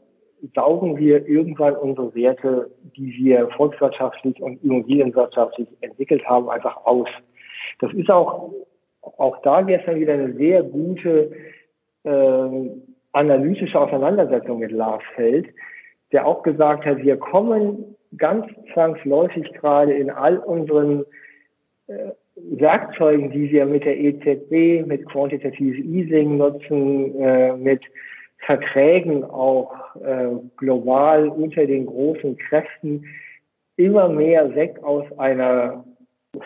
saugen 0.53 0.97
wir 0.97 1.27
irgendwann 1.27 1.75
unsere 1.75 2.13
Werte, 2.13 2.69
die 2.95 3.13
wir 3.17 3.47
volkswirtschaftlich 3.50 4.41
und 4.41 4.63
immobilienwirtschaftlich 4.63 5.67
entwickelt 5.81 6.25
haben, 6.25 6.50
einfach 6.50 6.85
aus. 6.85 7.07
Das 7.79 7.91
ist 7.93 8.09
auch 8.09 8.51
auch 9.17 9.41
da 9.43 9.62
gestern 9.62 10.00
wieder 10.00 10.13
eine 10.13 10.33
sehr 10.33 10.63
gute 10.63 11.31
äh, 12.03 12.69
analytische 13.13 13.79
Auseinandersetzung 13.79 14.59
mit 14.59 14.71
Lars 14.71 15.03
Feld, 15.15 15.47
der 16.12 16.25
auch 16.25 16.43
gesagt 16.43 16.85
hat, 16.85 16.97
wir 16.97 17.17
kommen 17.17 17.95
ganz 18.17 18.45
zwangsläufig 18.74 19.51
gerade 19.53 19.93
in 19.93 20.09
all 20.09 20.38
unseren 20.38 21.05
äh, 21.88 22.12
Werkzeugen, 22.51 23.31
die 23.31 23.51
wir 23.51 23.65
mit 23.65 23.85
der 23.85 23.97
EZB, 23.97 24.85
mit 24.85 25.05
Quantitative 25.07 25.77
Easing 25.81 26.37
nutzen, 26.37 27.19
äh, 27.19 27.55
mit 27.57 27.81
Verträgen 28.39 29.23
auch 29.23 29.73
äh, 29.95 30.27
global 30.57 31.29
unter 31.29 31.65
den 31.65 31.85
großen 31.87 32.37
Kräften, 32.37 33.05
immer 33.77 34.09
mehr 34.09 34.53
weg 34.55 34.77
aus 34.83 35.05
einer 35.17 35.83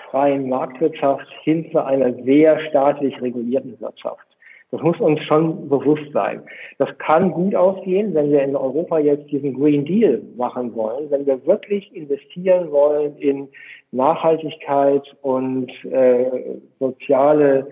freien 0.09 0.47
Marktwirtschaft 0.47 1.27
hin 1.43 1.69
zu 1.71 1.83
einer 1.83 2.13
sehr 2.23 2.59
staatlich 2.69 3.19
regulierten 3.21 3.79
Wirtschaft. 3.81 4.28
Das 4.71 4.81
muss 4.81 4.99
uns 4.99 5.21
schon 5.23 5.67
bewusst 5.67 6.11
sein. 6.13 6.43
Das 6.77 6.89
kann 6.99 7.31
gut 7.31 7.55
ausgehen, 7.55 8.13
wenn 8.13 8.31
wir 8.31 8.43
in 8.43 8.55
Europa 8.55 8.99
jetzt 8.99 9.31
diesen 9.31 9.55
Green 9.55 9.83
Deal 9.83 10.21
machen 10.37 10.75
wollen, 10.75 11.09
wenn 11.09 11.25
wir 11.25 11.43
wirklich 11.47 11.93
investieren 11.95 12.71
wollen 12.71 13.17
in 13.17 13.47
Nachhaltigkeit 13.91 15.03
und 15.21 15.71
äh, 15.85 16.59
soziale 16.79 17.67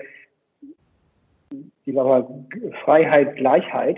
ich 1.87 1.95
sag 1.95 2.05
mal, 2.05 2.27
Freiheit, 2.83 3.37
Gleichheit, 3.37 3.97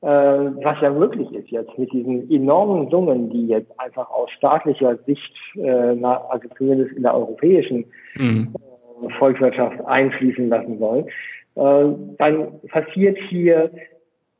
äh, 0.00 0.06
was 0.06 0.80
ja 0.80 0.90
möglich 0.90 1.30
ist 1.32 1.50
jetzt 1.50 1.76
mit 1.76 1.92
diesen 1.92 2.30
enormen 2.30 2.88
Summen, 2.90 3.30
die 3.30 3.48
jetzt 3.48 3.70
einfach 3.78 4.08
aus 4.10 4.30
staatlicher 4.30 4.96
Sicht, 5.06 5.34
äh, 5.56 5.94
na, 5.94 6.24
also 6.30 6.48
zumindest 6.56 6.96
in 6.96 7.02
der 7.02 7.14
europäischen 7.14 7.84
mhm. 8.14 8.54
äh, 9.02 9.10
Volkswirtschaft 9.18 9.84
einfließen 9.84 10.48
lassen 10.48 10.78
sollen, 10.78 11.06
dann 11.58 12.60
passiert 12.68 13.18
hier 13.28 13.70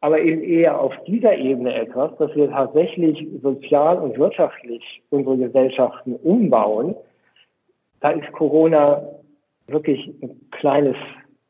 aber 0.00 0.20
eben 0.20 0.42
eher 0.42 0.80
auf 0.80 0.94
dieser 1.06 1.37
Ebene 1.37 1.75
etwas, 1.75 2.16
dass 2.18 2.34
wir 2.37 2.48
tatsächlich 2.50 3.26
sozial 3.42 3.98
und 3.98 4.16
wirtschaftlich 4.16 5.02
unsere 5.10 5.37
Gesellschaften 5.38 6.14
umbauen. 6.14 6.94
Da 8.00 8.10
ist 8.10 8.30
Corona 8.32 9.02
wirklich 9.66 10.08
ein 10.22 10.40
kleines 10.52 10.96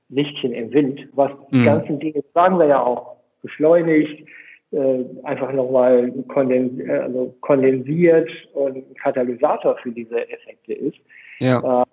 Lichtchen 0.08 0.52
im 0.52 0.72
Wind, 0.72 1.06
was 1.12 1.30
die 1.50 1.56
mhm. 1.56 1.64
ganzen 1.66 2.00
Dinge, 2.00 2.24
sagen 2.32 2.58
wir 2.58 2.66
ja 2.66 2.82
auch, 2.82 3.16
beschleunigt, 3.42 4.26
äh, 4.70 5.04
einfach 5.24 5.52
nochmal 5.52 6.10
kondens 6.28 6.80
äh, 6.80 6.90
also 6.90 7.34
kondensiert 7.42 8.30
und 8.54 8.98
Katalysator 8.98 9.76
für 9.82 9.92
diese 9.92 10.28
Effekte 10.30 10.72
ist. 10.72 10.96
Ja. 11.38 11.82
Äh, 11.82 11.84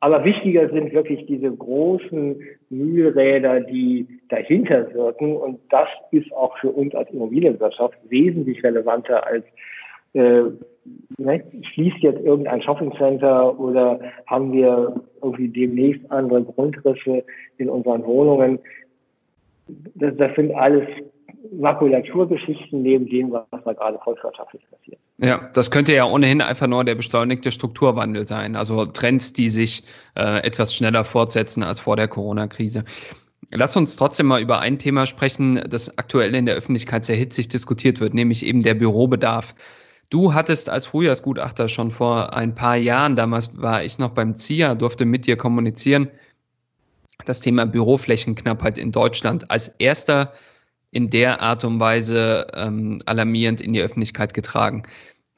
aber 0.00 0.24
wichtiger 0.24 0.68
sind 0.70 0.92
wirklich 0.92 1.26
diese 1.26 1.50
großen 1.50 2.40
Mühlräder, 2.70 3.60
die 3.60 4.06
dahinter 4.28 4.92
wirken. 4.94 5.36
Und 5.36 5.60
das 5.70 5.88
ist 6.10 6.32
auch 6.32 6.56
für 6.58 6.70
uns 6.70 6.94
als 6.94 7.10
Immobilienwirtschaft 7.10 7.98
wesentlich 8.08 8.62
relevanter 8.62 9.26
als 9.26 9.44
äh, 10.14 10.44
ne, 11.18 11.44
schließt 11.72 11.98
jetzt 11.98 12.24
irgendein 12.24 12.62
Shoppingcenter 12.62 13.58
oder 13.58 14.00
haben 14.26 14.52
wir 14.52 15.00
irgendwie 15.22 15.48
demnächst 15.48 16.10
andere 16.10 16.44
Grundrisse 16.44 17.24
in 17.58 17.68
unseren 17.68 18.04
Wohnungen. 18.04 18.58
Das, 19.96 20.16
das 20.16 20.34
sind 20.34 20.54
alles 20.54 20.86
Makulaturgeschichten 21.52 22.82
neben 22.82 23.06
dem, 23.06 23.32
was 23.32 23.64
da 23.64 23.72
gerade 23.72 23.98
volkswirtschaftlich 24.02 24.62
passiert. 24.70 24.98
Ja, 25.20 25.50
das 25.54 25.70
könnte 25.70 25.94
ja 25.94 26.04
ohnehin 26.04 26.40
einfach 26.40 26.66
nur 26.66 26.84
der 26.84 26.94
beschleunigte 26.94 27.52
Strukturwandel 27.52 28.26
sein. 28.26 28.56
Also 28.56 28.86
Trends, 28.86 29.32
die 29.32 29.48
sich 29.48 29.84
äh, 30.16 30.42
etwas 30.44 30.74
schneller 30.74 31.04
fortsetzen 31.04 31.62
als 31.62 31.80
vor 31.80 31.96
der 31.96 32.08
Corona-Krise. 32.08 32.84
Lass 33.50 33.76
uns 33.76 33.96
trotzdem 33.96 34.26
mal 34.26 34.42
über 34.42 34.60
ein 34.60 34.78
Thema 34.78 35.06
sprechen, 35.06 35.62
das 35.68 35.96
aktuell 35.96 36.34
in 36.34 36.46
der 36.46 36.54
Öffentlichkeit 36.54 37.04
sehr 37.04 37.16
hitzig 37.16 37.48
diskutiert 37.48 37.98
wird, 37.98 38.12
nämlich 38.12 38.44
eben 38.44 38.62
der 38.62 38.74
Bürobedarf. 38.74 39.54
Du 40.10 40.34
hattest 40.34 40.70
als 40.70 40.86
Frühjahrsgutachter 40.86 41.68
schon 41.68 41.90
vor 41.90 42.34
ein 42.34 42.54
paar 42.54 42.76
Jahren, 42.76 43.16
damals 43.16 43.60
war 43.60 43.82
ich 43.84 43.98
noch 43.98 44.10
beim 44.10 44.36
ZIA, 44.36 44.74
durfte 44.74 45.04
mit 45.04 45.26
dir 45.26 45.36
kommunizieren, 45.36 46.10
das 47.24 47.40
Thema 47.40 47.66
Büroflächenknappheit 47.66 48.78
in 48.78 48.92
Deutschland 48.92 49.50
als 49.50 49.68
erster 49.68 50.32
in 50.90 51.10
der 51.10 51.40
Art 51.40 51.64
und 51.64 51.80
Weise 51.80 52.46
ähm, 52.54 52.98
alarmierend 53.06 53.60
in 53.60 53.72
die 53.72 53.80
Öffentlichkeit 53.80 54.34
getragen. 54.34 54.84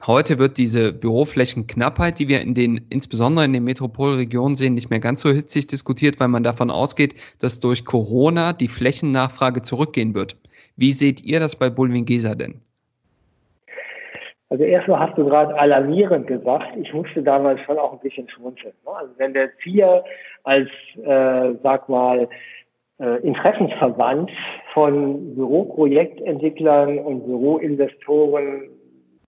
Heute 0.07 0.39
wird 0.39 0.57
diese 0.57 0.93
Büroflächenknappheit, 0.93 2.17
die 2.17 2.27
wir 2.27 2.41
in 2.41 2.55
den, 2.55 2.87
insbesondere 2.89 3.45
in 3.45 3.53
den 3.53 3.63
Metropolregionen 3.63 4.55
sehen, 4.55 4.73
nicht 4.73 4.89
mehr 4.89 4.99
ganz 4.99 5.21
so 5.21 5.29
hitzig 5.29 5.67
diskutiert, 5.67 6.19
weil 6.19 6.27
man 6.27 6.41
davon 6.41 6.71
ausgeht, 6.71 7.13
dass 7.39 7.59
durch 7.59 7.85
Corona 7.85 8.53
die 8.53 8.67
Flächennachfrage 8.67 9.61
zurückgehen 9.61 10.15
wird. 10.15 10.35
Wie 10.75 10.91
seht 10.91 11.23
ihr 11.23 11.39
das 11.39 11.55
bei 11.55 11.69
Bulwingesa 11.69 12.33
denn? 12.33 12.61
Also 14.49 14.63
erstmal 14.63 14.99
hast 14.99 15.17
du 15.17 15.25
gerade 15.25 15.57
alarmierend 15.57 16.27
gesagt. 16.27 16.75
Ich 16.75 16.91
musste 16.93 17.21
damals 17.21 17.61
schon 17.61 17.77
auch 17.77 17.93
ein 17.93 17.99
bisschen 17.99 18.27
schmunzeln. 18.29 18.73
Ne? 18.85 18.91
Also 18.91 19.13
wenn 19.17 19.33
der 19.33 19.49
ZIA 19.59 20.03
als, 20.43 20.69
äh, 20.97 21.53
sag 21.61 21.87
mal, 21.87 22.27
äh, 23.01 23.17
Interessensverband 23.17 24.31
von 24.73 25.35
Büroprojektentwicklern 25.35 26.99
und 26.99 27.25
Büroinvestoren 27.25 28.69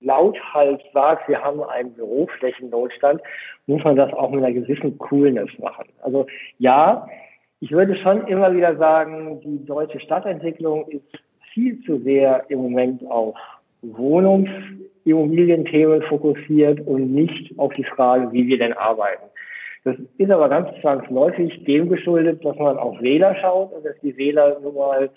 lauthals 0.02 0.82
sagt, 0.94 1.28
wir 1.30 1.42
haben 1.42 1.64
einen 1.64 1.94
Büroflächennotstand, 1.94 3.22
muss 3.68 3.84
man 3.84 3.96
das 3.96 4.14
auch 4.14 4.30
mit 4.30 4.44
einer 4.44 4.54
gewissen 4.54 4.98
Coolness 4.98 5.50
machen. 5.60 5.86
Also 6.02 6.28
ja, 6.60 7.08
ich 7.62 7.72
würde 7.72 7.96
schon 7.96 8.28
immer 8.28 8.54
wieder 8.54 8.76
sagen, 8.76 9.40
die 9.42 9.66
deutsche 9.66 10.00
Stadtentwicklung 10.02 10.88
ist 10.90 11.24
viel 11.54 11.82
zu 11.84 12.00
sehr 12.00 12.44
im 12.50 12.60
Moment 12.60 13.06
auf 13.10 13.36
Wohnungs 13.82 14.50
Immobilienthemen 15.06 16.02
fokussiert 16.04 16.80
und 16.88 17.14
nicht 17.14 17.58
auf 17.58 17.74
die 17.74 17.84
Frage, 17.84 18.32
wie 18.32 18.48
wir 18.48 18.58
denn 18.58 18.74
arbeiten. 18.74 19.26
Das 19.84 19.96
ist 20.18 20.32
aber 20.32 20.50
ganz 20.50 20.70
zwangsläufig 20.82 21.64
dem 21.66 21.90
geschuldet, 21.90 22.44
dass 22.46 22.58
man 22.58 22.78
auf 22.78 23.02
Wähler 23.02 23.36
schaut 23.36 23.74
und 23.74 23.86
dass 23.86 24.00
die 24.02 24.16
Wähler 24.18 24.60
nun 24.62 24.76
mal 24.76 25.10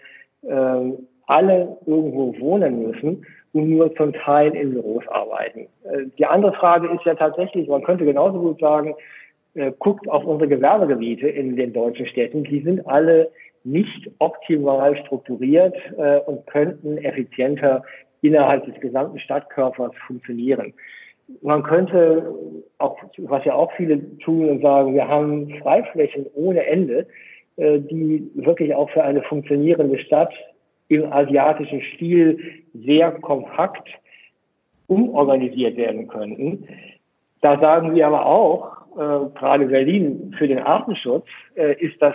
äh, 0.42 0.92
alle 1.26 1.76
irgendwo 1.86 2.38
wohnen 2.40 2.88
müssen 2.88 3.26
und 3.52 3.70
nur 3.70 3.94
zum 3.94 4.12
Teil 4.12 4.54
in 4.54 4.72
Büros 4.72 5.06
arbeiten. 5.08 5.68
Äh, 5.84 6.06
die 6.18 6.26
andere 6.26 6.52
Frage 6.52 6.88
ist 6.88 7.04
ja 7.04 7.14
tatsächlich, 7.14 7.68
man 7.68 7.84
könnte 7.84 8.04
genauso 8.04 8.40
gut 8.40 8.60
sagen, 8.60 8.94
äh, 9.54 9.72
guckt 9.78 10.08
auf 10.08 10.24
unsere 10.24 10.48
Gewerbegebiete 10.48 11.28
in 11.28 11.56
den 11.56 11.72
deutschen 11.72 12.06
Städten, 12.06 12.44
die 12.44 12.60
sind 12.60 12.86
alle 12.86 13.30
nicht 13.64 14.10
optimal 14.18 14.96
strukturiert 15.04 15.74
äh, 15.96 16.18
und 16.20 16.46
könnten 16.46 16.98
effizienter 16.98 17.82
innerhalb 18.22 18.64
des 18.64 18.80
gesamten 18.80 19.18
Stadtkörpers 19.18 19.92
funktionieren. 20.06 20.72
Man 21.42 21.62
könnte 21.62 22.34
auch, 22.78 22.96
was 23.18 23.44
ja 23.44 23.54
auch 23.54 23.72
viele 23.72 24.18
tun 24.18 24.48
und 24.48 24.62
sagen, 24.62 24.94
wir 24.94 25.08
haben 25.08 25.50
Freiflächen 25.60 26.26
ohne 26.34 26.64
Ende, 26.66 27.06
äh, 27.56 27.80
die 27.80 28.30
wirklich 28.34 28.74
auch 28.74 28.90
für 28.90 29.02
eine 29.02 29.22
funktionierende 29.22 29.98
Stadt 29.98 30.32
im 30.88 31.12
asiatischen 31.12 31.82
Stil 31.94 32.38
sehr 32.74 33.10
kompakt 33.12 33.88
umorganisiert 34.86 35.76
werden 35.76 36.06
könnten. 36.06 36.68
Da 37.40 37.58
sagen 37.58 37.94
wir 37.94 38.06
aber 38.06 38.24
auch, 38.24 38.72
äh, 38.92 39.38
gerade 39.38 39.66
Berlin 39.66 40.34
für 40.38 40.46
den 40.46 40.60
Artenschutz 40.60 41.26
äh, 41.54 41.74
ist 41.84 42.00
das 42.00 42.14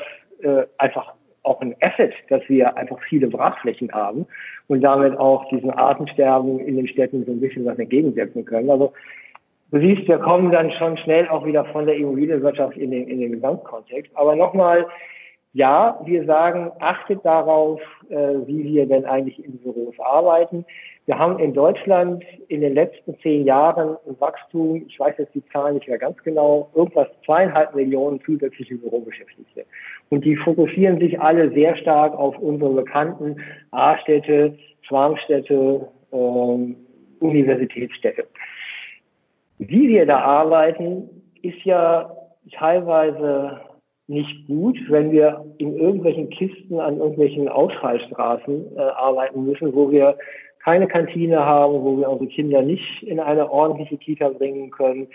einfach 0.80 1.13
auch 1.43 1.62
ein 1.62 1.75
Asset, 1.81 2.13
dass 2.29 2.41
wir 2.48 2.77
einfach 2.77 3.00
viele 3.10 3.27
Brachflächen 3.27 3.91
haben 3.91 4.27
und 4.67 4.81
damit 4.81 5.17
auch 5.17 5.48
diesen 5.50 5.71
Artensterben 5.71 6.60
in 6.60 6.75
den 6.75 6.88
Städten 6.88 7.25
so 7.25 7.31
ein 7.31 7.39
bisschen 7.39 7.65
was 7.65 7.79
entgegensetzen 7.79 8.45
können. 8.45 8.69
Also 8.69 8.93
du 9.71 9.79
siehst, 9.79 10.07
wir 10.07 10.19
kommen 10.19 10.51
dann 10.51 10.71
schon 10.71 10.98
schnell 10.98 11.27
auch 11.29 11.45
wieder 11.45 11.65
von 11.65 11.86
der 11.86 11.95
Immobilienwirtschaft 11.95 12.77
in 12.77 12.91
den, 12.91 13.07
in 13.07 13.19
den 13.19 13.31
Gesamtkontext. 13.33 14.12
Aber 14.15 14.36
nochmal, 14.36 14.88
ja, 15.53 16.00
wir 16.05 16.25
sagen, 16.25 16.71
achtet 16.79 17.25
darauf, 17.25 17.81
äh, 18.10 18.15
wie 18.45 18.63
wir 18.63 18.86
denn 18.86 19.05
eigentlich 19.05 19.43
in 19.43 19.57
Büros 19.57 20.00
arbeiten. 20.00 20.65
Wir 21.08 21.17
haben 21.17 21.39
in 21.39 21.53
Deutschland 21.53 22.24
in 22.48 22.62
den 22.62 22.75
letzten 22.75 23.17
zehn 23.20 23.43
Jahren 23.43 23.98
ein 24.08 24.20
Wachstum, 24.20 24.86
ich 24.88 25.00
weiß 25.00 25.15
jetzt 25.17 25.34
die 25.34 25.43
Zahlen 25.48 25.75
nicht 25.75 25.88
mehr 25.88 25.98
ganz 25.98 26.17
genau, 26.24 26.70
irgendwas 26.75 27.08
zweieinhalb 27.25 27.74
Millionen 27.75 28.22
zusätzliche 28.22 28.75
Bürobeschäftigte. 28.75 29.65
Und 30.10 30.24
die 30.24 30.36
fokussieren 30.36 31.00
sich 31.00 31.20
alle 31.20 31.51
sehr 31.51 31.75
stark 31.77 32.13
auf 32.13 32.38
unsere 32.38 32.74
bekannten 32.74 33.38
A-Städte, 33.72 34.58
Schwarmstädte, 34.81 35.88
ähm, 36.12 36.75
Universitätsstädte. 37.20 38.27
Wie 39.58 39.89
wir 39.89 40.05
da 40.05 40.20
arbeiten, 40.20 41.10
ist 41.41 41.63
ja 41.63 42.15
teilweise 42.51 43.62
nicht 44.08 44.48
gut, 44.48 44.77
wenn 44.89 45.12
wir 45.12 45.46
in 45.58 45.77
irgendwelchen 45.77 46.29
Kisten 46.29 46.79
an 46.79 46.98
irgendwelchen 46.98 47.48
Ausfallstraßen 47.48 48.75
äh, 48.75 48.79
arbeiten 48.79 49.46
müssen, 49.46 49.74
wo 49.74 49.89
wir 49.89 50.17
keine 50.63 50.88
Kantine 50.88 51.46
haben, 51.46 51.74
wo 51.74 51.98
wir 51.98 52.10
unsere 52.10 52.30
Kinder 52.30 52.62
nicht 52.62 53.03
in 53.03 53.20
eine 53.20 53.50
ordentliche 53.51 53.98
Kita 53.98 54.30
bringen 54.30 54.72
können. 54.72 55.08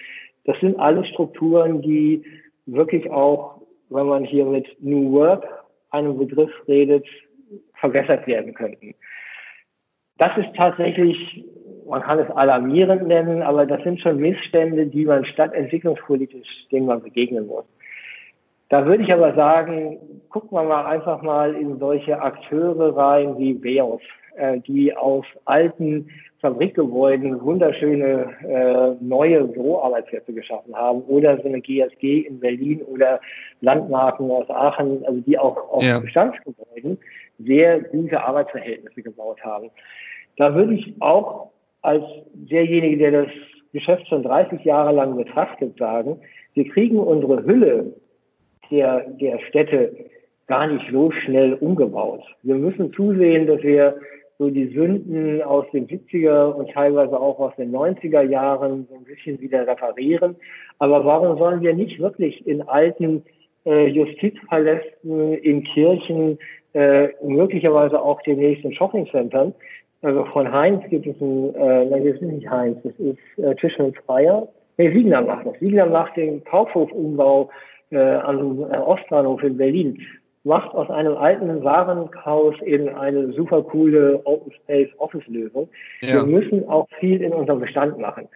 Das 0.45 0.59
sind 0.61 0.79
alles 0.79 1.09
Strukturen, 1.09 1.83
die 1.83 2.25
wirklich 2.67 3.11
auch 3.11 3.57
wenn 3.91 4.07
man 4.07 4.25
hier 4.25 4.45
mit 4.45 4.67
New 4.81 5.13
Work 5.13 5.47
einem 5.91 6.19
Begriff 6.19 6.51
redet, 6.67 7.07
verbessert 7.75 8.27
werden 8.27 8.55
könnten. 8.55 8.95
Das 10.19 10.37
ist 10.39 10.55
tatsächlich, 10.57 11.45
man 11.87 12.03
kann 12.03 12.19
es 12.19 12.31
alarmierend 12.31 13.07
nennen, 13.07 13.43
aber 13.43 13.67
das 13.67 13.83
sind 13.83 14.01
schon 14.01 14.17
Missstände, 14.19 14.87
die 14.87 15.05
man 15.05 15.25
stadtentwicklungspolitisch, 15.25 16.69
denen 16.73 16.87
man 16.87 17.03
begegnen 17.03 17.47
muss. 17.47 17.65
Da 18.69 18.85
würde 18.85 19.05
ich 19.05 19.13
aber 19.13 19.35
sagen, 19.35 19.99
gucken 20.29 20.59
wir 20.59 20.65
mal 20.65 20.87
einfach 20.87 21.23
mal 21.23 21.55
in 21.55 21.79
solche 21.79 22.21
Akteure 22.21 22.97
rein 22.97 23.39
wie 23.39 23.55
Beos, 23.55 24.03
äh, 24.37 24.61
die 24.61 24.95
aus 24.97 25.25
alten 25.45 26.09
Fabrikgebäuden 26.41 27.41
wunderschöne 27.41 28.35
äh, 28.43 29.05
neue 29.05 29.45
Büroarbeitsplätze 29.45 30.33
geschaffen 30.33 30.75
haben 30.75 31.03
oder 31.03 31.37
so 31.39 31.49
eine 31.49 31.61
GSG 31.61 32.21
in 32.21 32.41
Berlin 32.41 32.83
oder 32.83 33.21
Landmarken 33.63 34.31
aus 34.31 34.49
Aachen, 34.51 35.05
also 35.07 35.21
die 35.21 35.39
auch 35.39 35.57
auf 35.71 35.83
ja. 35.83 35.99
Bestandsgebäuden 35.99 36.99
sehr 37.39 37.81
gute 37.81 38.23
Arbeitsverhältnisse 38.23 39.03
gebaut 39.03 39.43
haben. 39.43 39.71
Da 40.37 40.55
würde 40.55 40.75
ich 40.75 40.95
auch 41.01 41.51
als 41.83 42.05
derjenige, 42.35 42.99
der 42.99 43.25
das 43.25 43.33
Geschäft 43.73 44.07
schon 44.09 44.23
30 44.23 44.65
Jahre 44.65 44.93
lang 44.93 45.17
betrachtet, 45.17 45.77
sagen, 45.79 46.19
wir 46.55 46.69
kriegen 46.69 46.99
unsere 46.99 47.45
Hülle 47.45 47.93
der, 48.71 49.07
der 49.21 49.39
Städte 49.49 49.95
gar 50.47 50.67
nicht 50.67 50.87
so 50.93 51.11
schnell 51.11 51.55
umgebaut. 51.55 52.23
Wir 52.43 52.55
müssen 52.55 52.93
zusehen, 52.93 53.47
dass 53.47 53.63
wir 53.63 53.97
so 54.39 54.51
die 54.51 54.69
Sünden 54.69 55.43
aus 55.43 55.65
den 55.73 55.87
70er 55.87 56.53
und 56.53 56.71
teilweise 56.71 57.19
auch 57.19 57.39
aus 57.39 57.55
den 57.57 57.73
90er 57.73 58.23
Jahren 58.23 58.87
so 58.91 58.97
ein 58.97 59.05
bisschen 59.05 59.41
wieder 59.41 59.67
reparieren. 59.67 60.37
Aber 60.79 61.05
warum 61.05 61.39
sollen 61.39 61.63
wir 61.63 61.75
nicht 61.75 61.99
wirklich 61.99 62.47
in 62.47 62.63
alten 62.63 63.23
äh, 63.65 63.87
Justizpalästen, 63.87 65.35
in 65.35 65.65
Kirchen, 65.65 66.39
äh, 66.75 67.09
möglicherweise 67.25 68.01
auch 68.01 68.21
demnächst 68.23 68.65
in 68.65 68.75
Shoppingcentern, 68.75 69.55
also 70.03 70.25
von 70.27 70.53
Heinz 70.53 70.85
gibt 70.91 71.07
es 71.07 71.21
ein, 71.21 71.55
äh, 71.55 71.85
nein, 71.87 72.05
das 72.05 72.15
ist 72.15 72.23
nicht 72.23 72.49
Heinz, 72.51 72.79
das 72.85 72.93
ist 72.99 73.19
äh, 73.39 73.55
Tisch 73.57 73.79
und 73.79 73.97
Freier. 74.07 74.47
Nee, 74.77 74.93
Siegner 74.93 75.23
macht 75.23 75.47
das. 75.47 75.59
Siegner 75.59 75.87
macht 75.87 76.17
den 76.17 76.45
Kaufhofumbau 76.45 77.49
äh, 77.91 77.99
am 77.99 78.61
äh, 78.71 78.77
Ostbahnhof 78.77 79.43
in 79.43 79.57
Berlin 79.57 79.99
macht 80.47 80.73
aus 80.75 80.89
einem 80.91 81.17
alten 81.17 81.65
Warenhaus 81.65 82.55
in 82.63 82.89
eine 82.89 83.33
super 83.33 83.63
coole 83.63 84.21
Open 84.25 84.53
Space 84.53 84.89
Office 84.99 85.27
Lösung. 85.27 85.69
Ja. 86.01 86.15
Wir 86.15 86.23
müssen 86.23 86.69
auch 86.69 86.89
viel 87.01 87.21
in 87.21 87.33
unserem 87.33 87.61
Bestand 87.61 87.99
machen. 87.99 88.29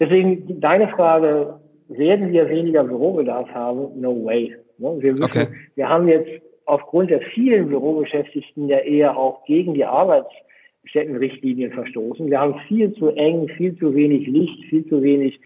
Deswegen 0.00 0.60
deine 0.60 0.88
Frage, 0.88 1.60
werden 1.88 2.32
wir 2.32 2.48
weniger 2.48 2.82
Bürobedarf 2.82 3.48
haben? 3.50 4.00
No 4.00 4.24
way. 4.24 4.56
Ne? 4.78 4.96
Wir, 4.98 5.12
müssen, 5.12 5.24
okay. 5.24 5.46
wir 5.76 5.88
haben 5.88 6.08
jetzt 6.08 6.30
aufgrund 6.64 7.10
der 7.10 7.20
vielen 7.20 7.68
Bürobeschäftigten 7.68 8.68
ja 8.68 8.78
eher 8.78 9.16
auch 9.16 9.44
gegen 9.44 9.74
die 9.74 9.84
Arbeitsstättenrichtlinien 9.84 11.72
verstoßen. 11.72 12.28
Wir 12.28 12.40
haben 12.40 12.58
viel 12.66 12.92
zu 12.94 13.10
eng, 13.10 13.48
viel 13.56 13.76
zu 13.76 13.94
wenig 13.94 14.26
Licht, 14.26 14.64
viel 14.64 14.86
zu 14.88 15.00
wenig 15.00 15.38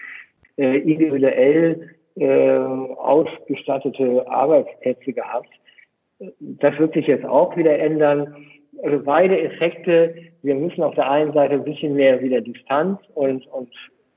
äh, 0.56 0.78
individuell 0.78 1.90
äh, 2.16 2.56
ausgestattete 2.56 4.26
Arbeitsplätze 4.30 5.12
gehabt. 5.12 5.50
Das 6.40 6.78
wird 6.78 6.94
sich 6.94 7.06
jetzt 7.06 7.24
auch 7.24 7.56
wieder 7.56 7.78
ändern. 7.78 8.34
Also 8.82 9.02
beide 9.04 9.40
Effekte. 9.40 10.14
Wir 10.42 10.54
müssen 10.54 10.82
auf 10.82 10.94
der 10.94 11.10
einen 11.10 11.32
Seite 11.32 11.54
ein 11.54 11.64
bisschen 11.64 11.94
mehr 11.94 12.20
wieder 12.20 12.40
Distanz 12.40 13.00
und, 13.14 13.46
und 13.48 13.68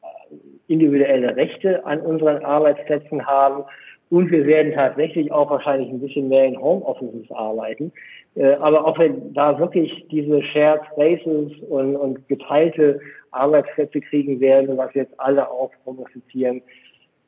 äh, 0.01 0.35
individuelle 0.67 1.35
Rechte 1.35 1.85
an 1.85 2.01
unseren 2.01 2.43
Arbeitsplätzen 2.43 3.25
haben. 3.25 3.63
Und 4.09 4.31
wir 4.31 4.45
werden 4.47 4.73
tatsächlich 4.73 5.31
auch 5.31 5.49
wahrscheinlich 5.49 5.89
ein 5.89 5.99
bisschen 5.99 6.29
mehr 6.29 6.45
in 6.45 6.59
Homeoffices 6.59 7.29
arbeiten. 7.31 7.91
Äh, 8.35 8.53
aber 8.53 8.87
ob 8.87 8.97
wir 8.97 9.13
da 9.33 9.59
wirklich 9.59 10.07
diese 10.09 10.41
Shared 10.43 10.81
Spaces 10.91 11.51
und, 11.69 11.95
und 11.95 12.27
geteilte 12.27 12.99
Arbeitsplätze 13.31 14.01
kriegen 14.01 14.39
werden, 14.39 14.77
was 14.77 14.93
jetzt 14.93 15.13
alle 15.19 15.49
auch 15.49 15.71
prognostizieren, 15.83 16.61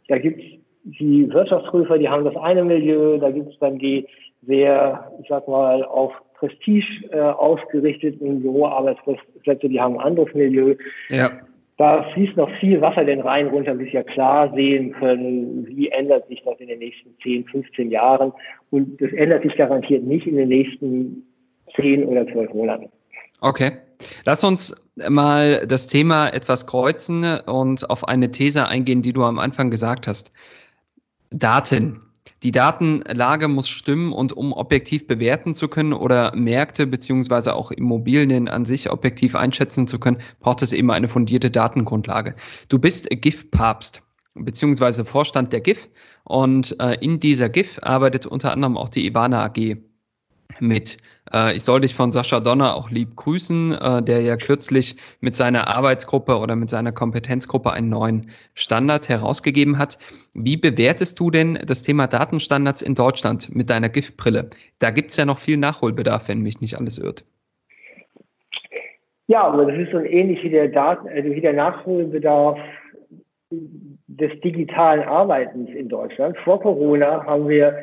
da 0.08 0.18
gibt's 0.18 0.44
die 0.84 1.32
Wirtschaftsprüfer, 1.32 1.98
die 2.00 2.10
haben 2.10 2.26
das 2.26 2.36
eine 2.36 2.64
Milieu, 2.64 3.18
da 3.20 3.30
gibt's 3.30 3.58
dann 3.60 3.78
die 3.78 4.08
sehr, 4.42 5.12
ich 5.22 5.28
sag 5.30 5.48
mal, 5.48 5.84
auf 5.84 6.14
Prestige 6.36 6.86
äh, 7.12 7.20
ausgerichteten 7.20 8.42
Büroarbeitsplätze, 8.42 9.70
die 9.70 9.80
haben 9.80 10.00
ein 10.00 10.06
anderes 10.06 10.34
Milieu. 10.34 10.76
Ja. 11.10 11.32
Da 11.78 12.04
fließt 12.14 12.38
noch 12.38 12.50
viel 12.60 12.82
Wasser 12.82 13.06
den 13.06 13.22
Rhein 13.22 13.48
runter, 13.48 13.74
bis 13.76 13.94
wir 13.94 14.04
klar 14.04 14.52
sehen 14.54 14.92
können, 14.94 15.66
wie 15.68 15.90
ändert 15.90 16.28
sich 16.28 16.42
das 16.44 16.60
in 16.60 16.68
den 16.68 16.80
nächsten 16.80 17.10
10, 17.24 17.46
15 17.46 17.92
Jahren. 17.92 18.34
Und 18.70 19.02
das 19.02 19.12
ändert 19.14 19.44
sich 19.44 19.56
garantiert 19.56 20.04
nicht 20.04 20.28
in 20.28 20.36
den 20.36 20.50
nächsten 20.50 21.26
10 21.76 22.06
oder 22.06 22.28
12 22.28 22.54
Monaten. 22.54 22.90
Okay. 23.42 23.72
Lass 24.26 24.44
uns 24.44 24.76
mal 25.10 25.66
das 25.68 25.88
Thema 25.88 26.30
etwas 26.30 26.68
kreuzen 26.68 27.24
und 27.46 27.90
auf 27.90 28.08
eine 28.08 28.32
These 28.32 28.68
eingehen, 28.68 29.02
die 29.02 29.14
du 29.14 29.24
am 29.24 29.40
Anfang 29.40 29.70
gesagt 29.70 30.08
hast. 30.08 30.32
Daten. 31.32 32.00
Die 32.44 32.52
Datenlage 32.52 33.48
muss 33.48 33.70
stimmen 33.70 34.12
und 34.12 34.34
um 34.34 34.52
objektiv 34.52 35.06
bewerten 35.06 35.54
zu 35.54 35.68
können 35.68 35.94
oder 35.94 36.36
Märkte 36.36 36.88
beziehungsweise 36.88 37.54
auch 37.54 37.70
Immobilien 37.70 38.48
an 38.48 38.66
sich 38.66 38.90
objektiv 38.90 39.36
einschätzen 39.36 39.86
zu 39.86 40.00
können, 40.00 40.18
braucht 40.40 40.64
es 40.64 40.74
eben 40.74 40.90
eine 40.90 41.08
fundierte 41.08 41.52
Datengrundlage. 41.52 42.36
Du 42.68 42.80
bist 42.80 43.08
GIF-Papst 43.10 44.02
beziehungsweise 44.34 45.06
Vorstand 45.06 45.54
der 45.54 45.62
GIF 45.62 45.90
und 46.24 46.80
äh, 46.80 46.96
in 46.96 47.20
dieser 47.20 47.50
GIF 47.50 47.80
arbeitet 47.84 48.26
unter 48.26 48.52
anderem 48.52 48.78
auch 48.78 48.90
die 48.90 49.06
Ivana 49.06 49.46
AG 49.46 49.78
mit. 50.60 50.98
Äh, 51.34 51.56
ich 51.56 51.64
soll 51.64 51.82
dich 51.82 51.96
von 51.96 52.12
Sascha 52.12 52.40
Donner 52.40 52.76
auch 52.76 52.90
lieb 52.90 53.16
grüßen, 53.16 53.74
äh, 53.74 54.02
der 54.04 54.22
ja 54.22 54.38
kürzlich 54.38 54.96
mit 55.20 55.36
seiner 55.36 55.68
Arbeitsgruppe 55.68 56.38
oder 56.38 56.56
mit 56.56 56.70
seiner 56.70 56.92
Kompetenzgruppe 56.92 57.72
einen 57.72 57.90
neuen 57.90 58.30
Standard 58.54 59.10
herausgegeben 59.10 59.78
hat. 59.78 59.98
Wie 60.34 60.58
bewertest 60.58 61.20
du 61.20 61.32
denn 61.32 61.60
das 61.66 61.84
Thema 61.84 62.08
Datenstandards 62.08 62.82
in 62.82 62.96
Deutschland 62.96 63.54
mit 63.56 63.70
deiner 63.70 63.90
Giftbrille? 63.90 64.50
Da 64.80 64.92
gibt 64.92 65.12
es 65.12 65.18
ja 65.18 65.26
noch 65.26 65.38
viel 65.38 65.58
Nachholbedarf, 65.58 66.28
wenn 66.28 66.42
mich 66.42 66.62
nicht 66.62 66.80
alles 66.80 66.98
irrt. 66.98 67.24
Ja, 69.28 69.44
aber 69.44 69.66
das 69.66 69.80
ist 69.80 69.92
so 69.92 70.00
ähnlich 70.00 70.44
wie 70.44 70.50
der 70.50 70.68
Daten, 70.68 71.08
also 71.08 71.30
wie 71.30 71.40
der 71.40 71.54
Nachholbedarf 71.54 72.60
des 73.50 74.32
digitalen 74.42 75.04
Arbeitens 75.04 75.70
in 75.70 75.88
Deutschland. 75.88 76.38
Vor 76.44 76.62
Corona 76.62 77.26
haben 77.26 77.48
wir 77.48 77.78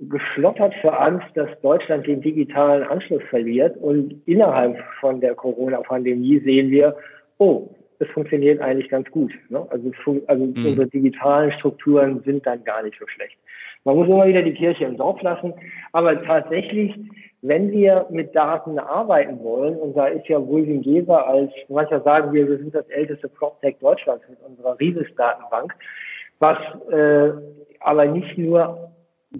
geschlottert 0.00 0.74
vor 0.80 1.00
Angst, 1.00 1.26
dass 1.34 1.48
Deutschland 1.60 2.06
den 2.06 2.20
digitalen 2.20 2.84
Anschluss 2.84 3.22
verliert. 3.30 3.76
Und 3.78 4.22
innerhalb 4.26 4.78
von 5.00 5.20
der 5.20 5.34
Corona-Pandemie 5.34 6.38
sehen 6.40 6.70
wir, 6.70 6.96
oh, 7.38 7.68
es 7.98 8.08
funktioniert 8.10 8.60
eigentlich 8.60 8.88
ganz 8.88 9.10
gut. 9.10 9.32
Ne? 9.48 9.66
Also, 9.70 9.90
also 10.28 10.44
mhm. 10.44 10.66
unsere 10.66 10.86
digitalen 10.86 11.50
Strukturen 11.52 12.22
sind 12.24 12.46
dann 12.46 12.62
gar 12.62 12.82
nicht 12.82 12.96
so 12.98 13.06
schlecht. 13.08 13.36
Man 13.84 13.96
muss 13.96 14.08
immer 14.08 14.26
wieder 14.26 14.42
die 14.42 14.54
Kirche 14.54 14.84
im 14.84 14.96
Dorf 14.96 15.20
lassen. 15.22 15.52
Aber 15.92 16.22
tatsächlich, 16.22 16.94
wenn 17.42 17.72
wir 17.72 18.06
mit 18.10 18.34
Daten 18.36 18.78
arbeiten 18.78 19.42
wollen, 19.42 19.76
und 19.76 19.96
da 19.96 20.06
ist 20.06 20.28
ja 20.28 20.38
William 20.38 20.82
Geber 20.82 21.26
als, 21.26 21.50
mancher 21.68 22.00
sagen 22.02 22.32
wir, 22.32 22.48
wir 22.48 22.58
sind 22.58 22.74
das 22.74 22.88
älteste 22.88 23.28
PropTech 23.28 23.78
Deutschlands 23.80 24.24
mit 24.28 24.38
unserer 24.46 24.78
Rieses-Datenbank, 24.78 25.74
was 26.38 26.58
äh, 26.92 27.32
aber 27.80 28.06
nicht 28.06 28.36
nur 28.36 28.87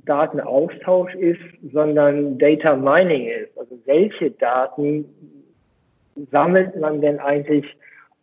Datenaustausch 0.04 1.14
ist, 1.14 1.40
sondern 1.72 2.38
Data 2.38 2.76
Mining 2.76 3.26
ist. 3.26 3.58
Also 3.58 3.78
welche 3.86 4.30
Daten 4.32 5.06
sammelt 6.30 6.78
man 6.78 7.00
denn 7.00 7.18
eigentlich, 7.18 7.64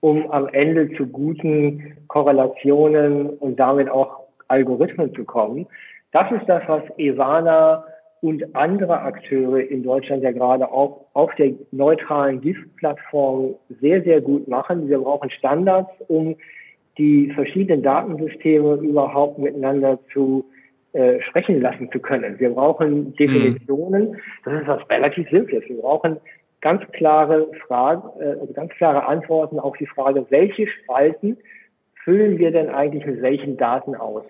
um 0.02 0.30
am 0.32 0.48
Ende 0.50 0.92
zu 0.96 1.08
guten 1.08 1.98
Korrelationen 2.08 3.30
und 3.30 3.60
damit 3.60 3.90
auch 3.90 4.20
Algorithmen 4.48 5.14
zu 5.16 5.24
kommen? 5.24 5.66
Das 6.12 6.32
ist 6.32 6.48
das, 6.48 6.64
was 6.68 6.84
Evana 6.98 7.84
und 8.22 8.56
andere 8.56 9.02
Akteure 9.02 9.60
in 9.60 9.84
Deutschland 9.84 10.24
ja 10.24 10.32
gerade 10.32 10.72
auch 10.72 11.06
auf 11.14 11.34
der 11.36 11.54
neutralen 11.72 12.42
GIF-Plattform 12.42 13.56
sehr, 13.82 14.04
sehr 14.04 14.22
gut 14.22 14.48
machen. 14.48 14.88
Wir 14.88 15.00
brauchen 15.00 15.30
Standards, 15.32 15.90
um 16.08 16.36
die 16.98 17.32
verschiedenen 17.34 17.84
Datensysteme 17.84 18.76
überhaupt 18.76 19.40
miteinander 19.40 20.00
zu 20.14 20.46
äh, 20.96 21.22
sprechen 21.22 21.62
lassen 21.62 21.92
zu 21.92 22.00
können. 22.00 22.40
Wir 22.40 22.52
brauchen 22.52 23.14
Definitionen. 23.16 24.12
Mhm. 24.12 24.18
Das 24.46 24.62
ist 24.62 24.68
was 24.68 24.90
relativ 24.90 25.30
Simples. 25.30 25.64
Wir 25.68 25.82
brauchen 25.82 26.18
ganz 26.62 26.82
klare 26.94 27.52
Fragen, 27.68 28.02
äh, 28.20 28.40
also 28.40 28.54
ganz 28.54 28.72
klare 28.74 29.06
Antworten 29.06 29.60
auf 29.60 29.76
die 29.78 29.88
Frage, 29.88 30.26
welche 30.30 30.68
Spalten 30.68 31.38
füllen 32.04 32.38
wir 32.38 32.52
denn 32.52 32.70
eigentlich 32.70 33.06
mit 33.06 33.22
welchen 33.22 33.58
Daten 33.58 33.94
aus? 33.96 34.24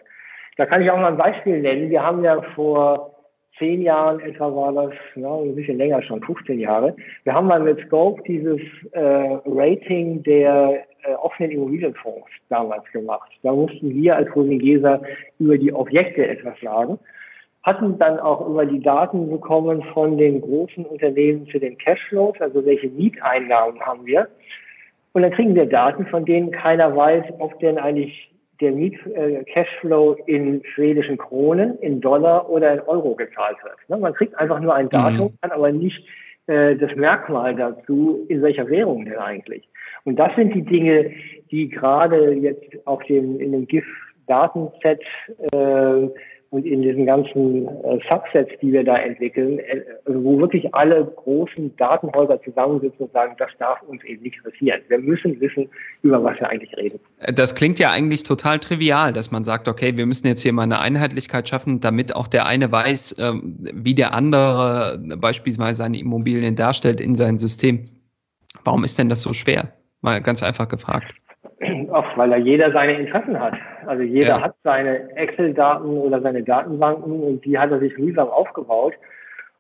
Da 0.58 0.65
kann 0.65 0.82
ich 0.82 0.89
auch 0.89 0.97
mal 0.97 1.12
ein 1.12 1.17
Beispiel 1.17 1.62
nennen. 1.62 1.89
Wir 1.89 2.01
haben 2.01 2.23
ja 2.23 2.41
vor 2.56 3.15
zehn 3.60 3.82
Jahren 3.82 4.19
etwa 4.21 4.54
war 4.56 4.73
das, 4.73 4.93
ja, 5.15 5.34
ein 5.34 5.56
bisschen 5.56 5.78
länger 5.78 6.01
schon, 6.01 6.21
15 6.23 6.60
Jahre. 6.60 6.95
Wir 7.23 7.34
haben 7.34 7.47
mal 7.47 7.62
mit 7.62 7.80
Scope 7.86 8.21
dieses 8.23 8.60
äh, 8.91 8.99
Rating 9.45 10.23
der 10.23 10.84
äh, 11.06 11.13
offenen 11.15 11.52
Immobilienfonds 11.52 12.28
damals 12.50 12.84
gemacht. 12.91 13.32
Da 13.44 13.52
mussten 13.52 13.94
wir 13.94 14.15
als 14.15 14.34
Rosingeser 14.36 15.02
über 15.39 15.58
die 15.58 15.74
Objekte 15.74 16.28
etwas 16.28 16.60
sagen. 16.62 17.00
hatten 17.63 17.98
dann 17.98 18.20
auch 18.20 18.48
immer 18.48 18.65
die 18.65 18.80
Daten 18.80 19.30
bekommen 19.30 19.82
von 19.94 20.18
den 20.18 20.41
großen 20.41 20.86
Unternehmen 20.86 21.48
für 21.48 21.60
den 21.60 21.78
Cashflows, 21.78 22.39
also 22.39 22.63
welche 22.65 22.88
Mieteinnahmen 22.89 23.80
haben 23.82 24.06
wir. 24.06 24.28
Und 25.13 25.24
dann 25.24 25.32
kriegen 25.32 25.56
wir 25.56 25.65
Daten, 25.65 26.06
von 26.08 26.26
denen 26.26 26.52
keiner 26.52 26.96
weiß, 26.96 27.26
ob 27.39 27.60
denn 27.60 27.78
eigentlich 27.78 28.32
der 28.62 28.72
Miet-Cashflow 28.72 30.15
äh, 30.15 30.32
in 30.32 30.63
schwedischen 30.74 31.18
Kronen, 31.18 31.78
in 31.80 32.02
Dollar 32.02 32.50
oder 32.50 32.74
in 32.74 32.80
Euro 32.82 33.15
gezahlt 33.15 33.58
wird. 33.63 33.78
Ne? 33.88 33.98
Man 33.98 34.13
kriegt 34.13 34.38
einfach 34.38 34.60
nur 34.60 34.74
ein 34.74 34.89
Datum, 34.89 35.28
mhm. 35.28 35.38
kann 35.41 35.52
aber 35.52 35.72
nicht 35.72 36.06
äh, 36.48 36.76
das 36.76 36.96
Merkmal 36.96 37.56
dazu, 37.56 38.26
in 38.30 38.41
welcher 38.41 38.70
Währung 38.70 39.06
denn 39.06 39.18
eigentlich. 39.18 39.68
Und 40.06 40.18
das 40.18 40.34
sind 40.36 40.54
die 40.54 40.63
Dinge, 40.63 41.12
die 41.52 41.68
gerade 41.70 42.34
jetzt 42.34 42.63
auf 42.86 43.04
dem, 43.04 43.39
in 43.39 43.52
dem 43.52 43.68
GIF-Datenset 43.68 45.02
äh, 45.54 46.08
und 46.52 46.65
in 46.65 46.84
diesen 46.84 47.06
ganzen 47.08 47.68
äh, 47.68 48.00
Subsets, 48.08 48.52
die 48.62 48.72
wir 48.72 48.84
da 48.84 48.98
entwickeln, 48.98 49.60
äh, 49.60 49.82
wo 50.06 50.39
wirklich 50.39 50.74
alle 50.76 51.04
großen 51.04 51.76
Datenhäuser 51.76 52.39
zusammensitzen 52.44 53.08
und 53.08 53.12
sagen, 53.13 53.36
das 53.39 53.50
darf 53.58 53.82
uns 53.82 54.04
eben 54.04 54.22
nicht 54.22 54.41
passieren. 54.44 54.80
Wir 54.88 55.00
müssen 55.00 55.39
wissen, 55.41 55.68
über 56.04 56.24
was 56.24 56.39
wir 56.39 56.50
eigentlich 56.50 56.76
reden. 56.78 57.00
Das 57.34 57.56
klingt 57.56 57.80
ja 57.80 57.91
eigentlich 57.91 58.24
total 58.24 58.60
trivial, 58.60 59.12
dass 59.12 59.32
man 59.32 59.44
sagt, 59.44 59.68
okay, 59.68 59.98
wir 59.98 60.06
müssen 60.06 60.28
jetzt 60.28 60.44
hier 60.44 60.54
mal 60.54 60.63
eine 60.63 60.80
Einheitlichkeit 60.80 61.50
schaffen, 61.50 61.80
damit 61.82 62.15
auch 62.15 62.28
der 62.28 62.46
eine 62.46 62.72
weiß, 62.72 63.13
äh, 63.13 63.34
wie 63.74 63.96
der 63.96 64.13
andere 64.13 65.00
beispielsweise 65.18 65.78
seine 65.78 65.98
Immobilien 65.98 66.56
darstellt 66.56 67.02
in 67.02 67.15
seinem 67.15 67.39
System. 67.39 67.86
Warum 68.63 68.84
ist 68.84 69.00
denn 69.00 69.10
das 69.10 69.24
so 69.24 69.34
schwer? 69.34 69.74
Mal 70.01 70.21
ganz 70.21 70.43
einfach 70.43 70.67
gefragt. 70.67 71.13
Ach, 71.91 72.17
weil 72.17 72.29
da 72.29 72.38
jeder 72.38 72.71
seine 72.71 72.99
Interessen 72.99 73.39
hat. 73.39 73.55
Also 73.86 74.03
jeder 74.03 74.38
ja. 74.38 74.41
hat 74.41 74.55
seine 74.63 75.15
Excel-Daten 75.15 75.97
oder 75.97 76.21
seine 76.21 76.43
Datenbanken 76.43 77.23
und 77.23 77.45
die 77.45 77.58
hat 77.58 77.71
er 77.71 77.79
sich 77.79 77.97
mühsam 77.97 78.27
aufgebaut. 78.27 78.93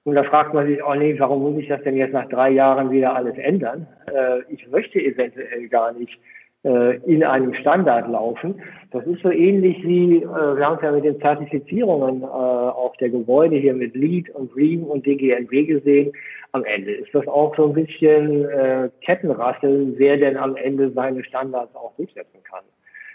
Und 0.03 0.15
da 0.15 0.23
fragt 0.23 0.53
man 0.53 0.67
sich, 0.67 0.83
oh 0.83 0.93
nee, 0.93 1.17
warum 1.19 1.41
muss 1.41 1.61
ich 1.61 1.67
das 1.67 1.81
denn 1.81 1.97
jetzt 1.97 2.13
nach 2.13 2.29
drei 2.29 2.51
Jahren 2.51 2.91
wieder 2.91 3.15
alles 3.15 3.37
ändern? 3.37 3.87
Äh, 4.05 4.41
ich 4.49 4.67
möchte 4.69 4.99
eventuell 4.99 5.67
gar 5.67 5.93
nicht 5.93 6.19
in 6.65 7.23
einem 7.23 7.53
Standard 7.53 8.09
laufen. 8.09 8.55
Das 8.95 9.05
ist 9.07 9.21
so 9.23 9.29
ähnlich 9.29 9.83
wie, 9.83 10.23
äh, 10.23 10.23
wir 10.23 10.65
haben 10.65 10.77
es 10.77 10.81
ja 10.81 10.91
mit 10.93 11.03
den 11.03 11.19
Zertifizierungen 11.19 12.21
äh, 12.21 12.25
auf 12.25 12.95
der 12.95 13.09
Gebäude 13.09 13.57
hier 13.57 13.73
mit 13.73 13.93
LEED 13.93 14.29
und 14.29 14.55
REAM 14.55 14.83
und 14.83 15.05
DGNB 15.05 15.67
gesehen. 15.67 16.13
Am 16.53 16.63
Ende 16.63 16.93
ist 16.93 17.13
das 17.13 17.27
auch 17.27 17.53
so 17.57 17.65
ein 17.67 17.73
bisschen 17.73 18.45
äh, 18.45 18.89
Kettenrasseln, 19.01 19.95
wer 19.97 20.15
denn 20.15 20.37
am 20.37 20.55
Ende 20.55 20.91
seine 20.91 21.25
Standards 21.25 21.75
auch 21.75 21.93
durchsetzen 21.97 22.39
kann. 22.49 22.63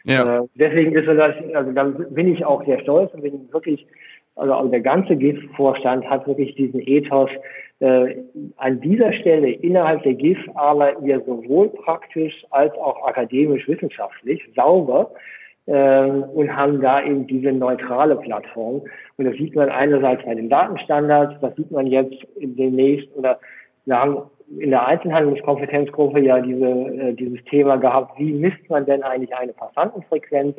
Ja. 0.05 0.41
Äh, 0.41 0.47
deswegen 0.55 0.95
ist 0.95 1.07
das, 1.07 1.35
also 1.55 1.73
da 1.73 1.85
bin 1.85 2.31
ich 2.31 2.45
auch 2.45 2.63
sehr 2.67 2.81
stolz 2.81 3.15
und 3.15 3.23
bin 3.23 3.51
wirklich, 3.51 3.87
also 4.37 4.69
der 4.69 4.81
ganze 4.81 5.17
GIF-Vorstand 5.17 6.05
hat 6.11 6.27
wirklich 6.27 6.57
diesen 6.57 6.81
Ethos, 6.81 7.31
äh, 7.81 8.17
an 8.57 8.81
dieser 8.81 9.13
Stelle 9.15 9.51
innerhalb 9.51 10.03
der 10.03 10.15
GIF 10.15 10.39
arbeiten 10.55 11.05
wir 11.05 11.21
sowohl 11.21 11.71
praktisch 11.71 12.45
als 12.51 12.75
auch 12.75 13.07
akademisch 13.07 13.67
wissenschaftlich 13.67 14.43
sauber 14.55 15.11
äh, 15.65 16.05
und 16.05 16.55
haben 16.55 16.81
da 16.83 17.03
eben 17.03 17.27
diese 17.27 17.53
neutrale 17.53 18.17
Plattform. 18.17 18.83
Und 19.17 19.25
das 19.25 19.35
sieht 19.37 19.55
man 19.55 19.71
einerseits 19.71 20.25
bei 20.25 20.35
den 20.35 20.51
Datenstandards, 20.51 21.41
das 21.41 21.57
sieht 21.57 21.71
man 21.71 21.87
jetzt 21.87 22.17
demnächst 22.37 23.09
oder 23.17 23.41
haben 23.89 24.31
in 24.59 24.71
der 24.71 24.87
Einzelhandelskompetenzgruppe 24.87 26.21
ja 26.21 26.41
diese, 26.41 26.67
äh, 26.67 27.13
dieses 27.15 27.43
Thema 27.45 27.77
gehabt, 27.77 28.19
wie 28.19 28.33
misst 28.33 28.69
man 28.69 28.85
denn 28.85 29.03
eigentlich 29.03 29.35
eine 29.35 29.53
Passantenfrequenz? 29.53 30.57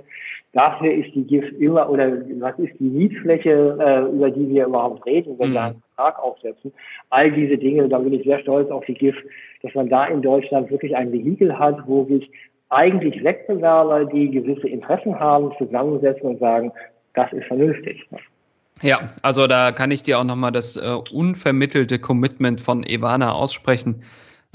Dafür 0.54 0.94
ist 0.94 1.14
die 1.14 1.26
GIF 1.26 1.52
immer, 1.60 1.90
oder 1.90 2.12
was 2.40 2.58
ist 2.60 2.74
die 2.80 2.90
Mietfläche, 2.90 3.78
äh, 3.80 4.16
über 4.16 4.32
die 4.32 4.50
wir 4.50 4.68
überhaupt 4.68 5.06
reden, 5.06 5.38
wenn 5.40 5.50
mhm. 5.50 5.54
wir 5.54 5.64
einen 5.64 5.84
Vertrag 5.96 6.24
aufsetzen? 6.24 6.74
All 7.10 7.32
diese 7.32 7.58
Dinge, 7.58 7.88
da 7.90 8.00
bin 8.00 8.14
ich 8.14 8.24
sehr 8.24 8.40
stolz 8.40 8.70
auf 8.72 8.86
die 8.86 8.94
GIF, 8.94 9.16
dass 9.62 9.74
man 9.76 9.90
da 9.90 10.06
in 10.06 10.22
Deutschland 10.22 10.72
wirklich 10.72 10.96
ein 10.96 11.12
Vehikel 11.12 11.58
hat, 11.58 11.86
wo 11.86 12.06
sich 12.06 12.32
eigentlich 12.70 13.22
Wettbewerber, 13.24 14.06
die 14.06 14.32
gewisse 14.32 14.70
Interessen 14.70 15.20
haben, 15.20 15.52
zusammensetzen 15.58 16.30
und 16.30 16.40
sagen, 16.40 16.72
das 17.14 17.32
ist 17.34 17.46
vernünftig. 17.46 18.08
Ja, 18.82 19.10
also 19.22 19.48
da 19.48 19.72
kann 19.72 19.92
ich 19.92 20.04
dir 20.04 20.20
auch 20.20 20.24
nochmal 20.24 20.52
das 20.52 20.76
äh, 20.76 20.98
unvermittelte 21.12 22.00
Commitment 22.00 22.62
von 22.62 22.84
Ivana 22.84 23.32
aussprechen. 23.32 24.04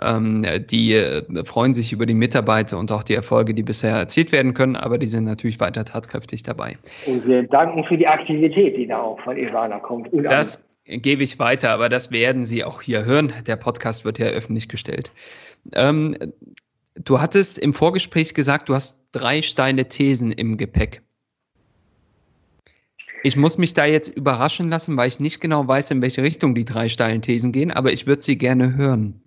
Ähm, 0.02 0.44
die 0.68 0.92
äh, 0.92 1.22
freuen 1.44 1.72
sich 1.72 1.92
über 1.92 2.04
die 2.04 2.14
Mitarbeiter 2.14 2.78
und 2.78 2.92
auch 2.92 3.02
die 3.02 3.14
Erfolge, 3.14 3.54
die 3.54 3.62
bisher 3.62 3.94
erzielt 3.94 4.30
werden 4.30 4.52
können, 4.52 4.76
aber 4.76 4.98
die 4.98 5.06
sind 5.06 5.24
natürlich 5.24 5.58
weiter 5.58 5.84
tatkräftig 5.84 6.42
dabei. 6.42 6.76
Und 7.06 7.26
wir 7.26 7.44
danken 7.44 7.82
für 7.84 7.96
die 7.96 8.06
Aktivität, 8.06 8.76
die 8.76 8.86
da 8.86 9.00
auch 9.00 9.20
von 9.20 9.38
Ivana 9.38 9.78
kommt. 9.78 10.12
Und 10.12 10.24
das 10.24 10.62
gebe 10.84 11.22
ich 11.22 11.38
weiter, 11.38 11.70
aber 11.70 11.88
das 11.88 12.10
werden 12.12 12.44
Sie 12.44 12.62
auch 12.62 12.82
hier 12.82 13.04
hören. 13.04 13.32
Der 13.46 13.56
Podcast 13.56 14.04
wird 14.04 14.18
ja 14.18 14.26
öffentlich 14.26 14.68
gestellt. 14.68 15.10
Ähm, 15.72 16.16
du 16.94 17.20
hattest 17.20 17.58
im 17.58 17.72
Vorgespräch 17.72 18.34
gesagt, 18.34 18.68
du 18.68 18.74
hast 18.74 19.02
drei 19.12 19.40
steile 19.40 19.86
Thesen 19.88 20.30
im 20.30 20.58
Gepäck. 20.58 21.02
Ich 23.26 23.36
muss 23.36 23.58
mich 23.58 23.74
da 23.74 23.84
jetzt 23.84 24.16
überraschen 24.16 24.68
lassen, 24.68 24.96
weil 24.96 25.08
ich 25.08 25.18
nicht 25.18 25.40
genau 25.40 25.66
weiß, 25.66 25.90
in 25.90 26.00
welche 26.00 26.22
Richtung 26.22 26.54
die 26.54 26.64
drei 26.64 26.86
steilen 26.86 27.22
Thesen 27.22 27.50
gehen, 27.50 27.72
aber 27.72 27.90
ich 27.90 28.06
würde 28.06 28.22
sie 28.22 28.38
gerne 28.38 28.76
hören. 28.76 29.20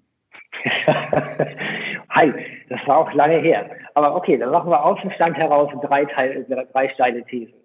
Hi, 2.10 2.32
das 2.70 2.80
war 2.88 3.00
auch 3.00 3.14
lange 3.14 3.40
her. 3.40 3.70
Aber 3.96 4.16
okay, 4.16 4.38
dann 4.38 4.52
machen 4.52 4.72
wir 4.72 4.86
aus 4.86 5.02
dem 5.02 5.12
Stand 5.12 5.36
heraus 5.36 5.70
drei, 5.82 6.06
Teil, 6.06 6.46
drei 6.48 6.88
steile 6.94 7.26
Thesen. 7.26 7.56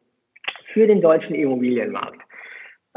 Für 0.73 0.88
den 0.88 1.01
deutschen 1.01 1.37
Immobilienmarkt. 1.37 2.20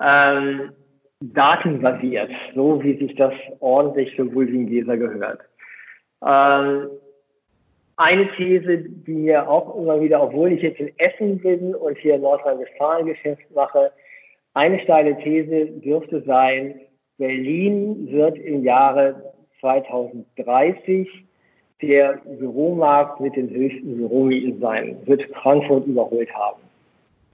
Ähm, 0.02 0.72
datenbasiert, 1.20 2.32
so 2.56 2.82
wie 2.82 2.98
sich 2.98 3.16
das 3.18 3.34
ordentlich 3.60 4.16
für 4.16 4.26
Bulwingleser 4.26 4.98
gehört. 4.98 5.42
Ähm, 6.26 6.90
eine 7.98 8.30
These, 8.36 8.78
die 8.78 9.14
mir 9.14 9.50
auch 9.50 9.76
immer 9.76 10.00
wieder, 10.00 10.22
obwohl 10.22 10.54
ich 10.54 10.62
jetzt 10.62 10.80
in 10.80 10.92
Essen 10.98 11.40
bin 11.40 11.76
und 11.76 11.98
hier 11.98 12.16
in 12.16 12.22
Nordrhein-Westfalen 12.22 13.08
Geschäft 13.08 13.44
mache, 13.54 13.92
eine 14.54 14.80
steile 14.82 15.18
These 15.18 15.66
dürfte 15.82 16.22
sein, 16.22 16.80
Berlin 17.18 18.08
wird 18.12 18.38
im 18.38 18.64
Jahre 18.64 19.34
2030 19.60 21.08
der 21.82 22.22
Büromarkt 22.40 23.20
mit 23.20 23.36
den 23.36 23.50
höchsten 23.50 23.98
Büromieten 23.98 24.60
sein, 24.60 24.98
wird 25.06 25.24
Frankfurt 25.42 25.86
überholt 25.86 26.34
haben. 26.34 26.62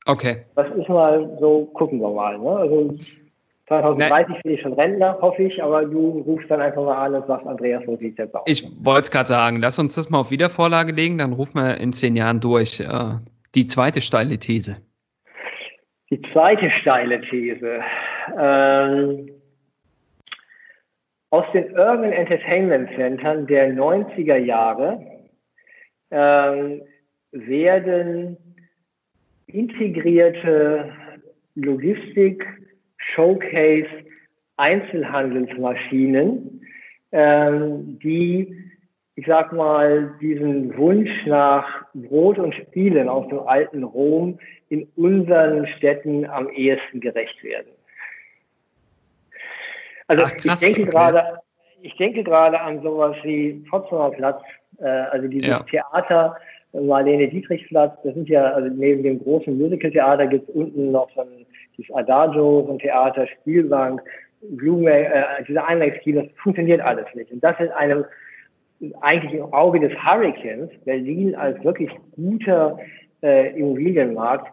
Okay. 0.05 0.37
Das 0.55 0.67
ist 0.75 0.89
mal 0.89 1.37
so, 1.39 1.65
gucken 1.73 1.99
wir 1.99 2.09
mal. 2.09 2.37
Ne? 2.37 2.49
Also 2.49 2.93
2030 3.67 4.43
bin 4.43 4.53
ich 4.53 4.61
schon 4.61 4.73
Rentner, 4.73 5.17
hoffe 5.21 5.43
ich, 5.43 5.63
aber 5.63 5.85
du 5.85 6.19
rufst 6.19 6.51
dann 6.51 6.59
einfach 6.59 6.83
mal 6.83 7.05
an 7.05 7.15
und 7.15 7.27
sagst, 7.27 7.47
Andreas, 7.47 7.83
wo 7.85 7.95
sieht 7.95 8.17
jetzt 8.17 8.35
aus? 8.35 8.43
Ich 8.45 8.65
wollte 8.83 9.03
es 9.03 9.11
gerade 9.11 9.29
sagen, 9.29 9.59
lass 9.61 9.79
uns 9.79 9.95
das 9.95 10.09
mal 10.09 10.19
auf 10.19 10.31
Wiedervorlage 10.31 10.91
legen, 10.91 11.17
dann 11.17 11.33
rufen 11.33 11.55
wir 11.55 11.77
in 11.77 11.93
zehn 11.93 12.15
Jahren 12.15 12.41
durch. 12.41 12.81
Äh, 12.81 13.17
die 13.55 13.65
zweite 13.65 14.01
steile 14.01 14.37
These. 14.37 14.77
Die 16.09 16.21
zweite 16.33 16.69
steile 16.81 17.21
These. 17.21 17.79
Ähm, 18.37 19.29
aus 21.29 21.45
den 21.53 21.71
Urban 21.71 22.11
Entertainment 22.11 22.89
Centern 22.95 23.47
der 23.47 23.73
90er 23.73 24.35
Jahre 24.37 24.99
ähm, 26.11 26.81
werden 27.31 28.37
integrierte 29.47 30.91
Logistik 31.55 32.45
Showcase 33.13 33.87
Einzelhandelsmaschinen, 34.57 36.61
ähm, 37.11 37.99
die, 37.99 38.55
ich 39.15 39.25
sag 39.25 39.51
mal, 39.53 40.13
diesen 40.21 40.75
Wunsch 40.77 41.25
nach 41.25 41.85
Brot 41.93 42.39
und 42.39 42.53
Spielen 42.55 43.09
aus 43.09 43.27
dem 43.29 43.39
alten 43.39 43.83
Rom 43.83 44.39
in 44.69 44.87
unseren 44.95 45.67
Städten 45.77 46.25
am 46.25 46.49
ehesten 46.49 46.99
gerecht 46.99 47.43
werden. 47.43 47.71
Also 50.07 50.25
Ach, 50.25 50.37
krass, 50.37 50.61
ich 50.61 50.73
denke 50.73 50.83
okay. 50.83 50.91
gerade, 50.91 51.39
ich 51.81 51.95
denke 51.97 52.23
gerade 52.23 52.59
an 52.59 52.81
sowas 52.81 53.15
wie 53.23 53.63
Potsdamer 53.69 54.11
Platz, 54.11 54.41
äh, 54.79 54.85
also 54.85 55.27
dieses 55.27 55.49
ja. 55.49 55.63
Theater, 55.63 56.37
Marlene 56.73 57.27
Dietrichplatz, 57.27 57.97
das 58.03 58.15
sind 58.15 58.29
ja, 58.29 58.51
also 58.51 58.69
neben 58.69 59.03
dem 59.03 59.19
großen 59.19 59.55
Musical-Theater 59.57 60.27
gibt 60.27 60.49
es 60.49 60.55
unten 60.55 60.91
noch 60.91 61.09
so 61.13 61.21
ein 61.21 61.45
dieses 61.77 61.93
Adagio, 61.95 62.65
so 62.67 62.77
Theater, 62.77 63.27
Spielbank, 63.27 64.01
Blume, 64.41 64.91
äh, 64.91 65.43
dieser 65.47 65.65
Einleitskino, 65.65 66.21
das 66.21 66.31
funktioniert 66.41 66.81
alles 66.81 67.05
nicht. 67.15 67.31
Und 67.31 67.43
das 67.43 67.59
in 67.59 67.69
einem 67.69 68.05
eigentlich 69.01 69.33
im 69.33 69.53
Auge 69.53 69.79
des 69.79 69.93
Hurricanes, 70.03 70.69
Berlin 70.85 71.35
als 71.35 71.63
wirklich 71.63 71.89
guter 72.15 72.77
äh, 73.21 73.57
Immobilienmarkt, 73.57 74.47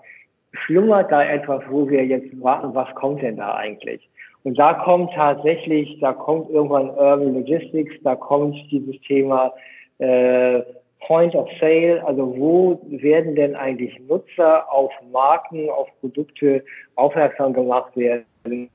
schlummert 0.52 1.10
da 1.10 1.24
etwas, 1.24 1.62
wo 1.68 1.88
wir 1.88 2.04
jetzt 2.04 2.40
warten, 2.40 2.74
was 2.74 2.92
kommt 2.94 3.22
denn 3.22 3.36
da 3.36 3.54
eigentlich? 3.54 4.08
Und 4.42 4.58
da 4.58 4.74
kommt 4.74 5.12
tatsächlich, 5.14 5.98
da 6.00 6.12
kommt 6.12 6.50
irgendwann 6.50 6.90
Urban 6.90 7.34
Logistics, 7.34 7.94
da 8.02 8.16
kommt 8.16 8.56
dieses 8.70 9.00
Thema 9.02 9.52
äh, 9.98 10.62
Point 11.06 11.34
of 11.34 11.48
Sale, 11.58 12.02
also 12.06 12.34
wo 12.36 12.80
werden 12.88 13.34
denn 13.34 13.56
eigentlich 13.56 13.98
Nutzer 14.08 14.70
auf 14.72 14.92
Marken, 15.12 15.68
auf 15.70 15.88
Produkte 16.00 16.62
aufmerksam 16.96 17.52
gemacht 17.52 17.96
werden. 17.96 18.70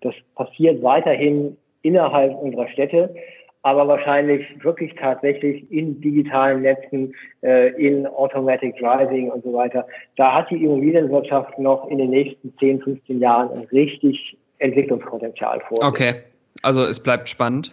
Das 0.00 0.14
passiert 0.34 0.82
weiterhin 0.82 1.56
innerhalb 1.82 2.36
unserer 2.36 2.68
Städte, 2.68 3.14
aber 3.62 3.86
wahrscheinlich 3.86 4.44
wirklich 4.62 4.94
tatsächlich 4.96 5.70
in 5.70 6.00
digitalen 6.00 6.62
Netzen, 6.62 7.14
äh, 7.42 7.70
in 7.74 8.06
Automatic 8.06 8.76
Driving 8.78 9.30
und 9.30 9.44
so 9.44 9.52
weiter. 9.52 9.86
Da 10.16 10.34
hat 10.34 10.50
die 10.50 10.62
Immobilienwirtschaft 10.62 11.58
noch 11.58 11.88
in 11.88 11.98
den 11.98 12.10
nächsten 12.10 12.56
10, 12.58 12.82
15 12.82 13.20
Jahren 13.20 13.50
ein 13.52 13.64
richtig 13.72 14.36
Entwicklungspotenzial 14.58 15.60
vor. 15.68 15.78
Okay, 15.86 16.14
also 16.62 16.84
es 16.84 17.00
bleibt 17.00 17.28
spannend. 17.28 17.72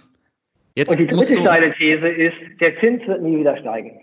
Jetzt 0.75 0.91
und 0.91 0.99
die 0.99 1.07
dritte 1.07 1.39
steile 1.39 1.71
These 1.73 2.07
ist, 2.07 2.35
der 2.59 2.77
Zins 2.79 3.05
wird 3.07 3.21
nie 3.21 3.39
wieder 3.39 3.57
steigen. 3.57 3.99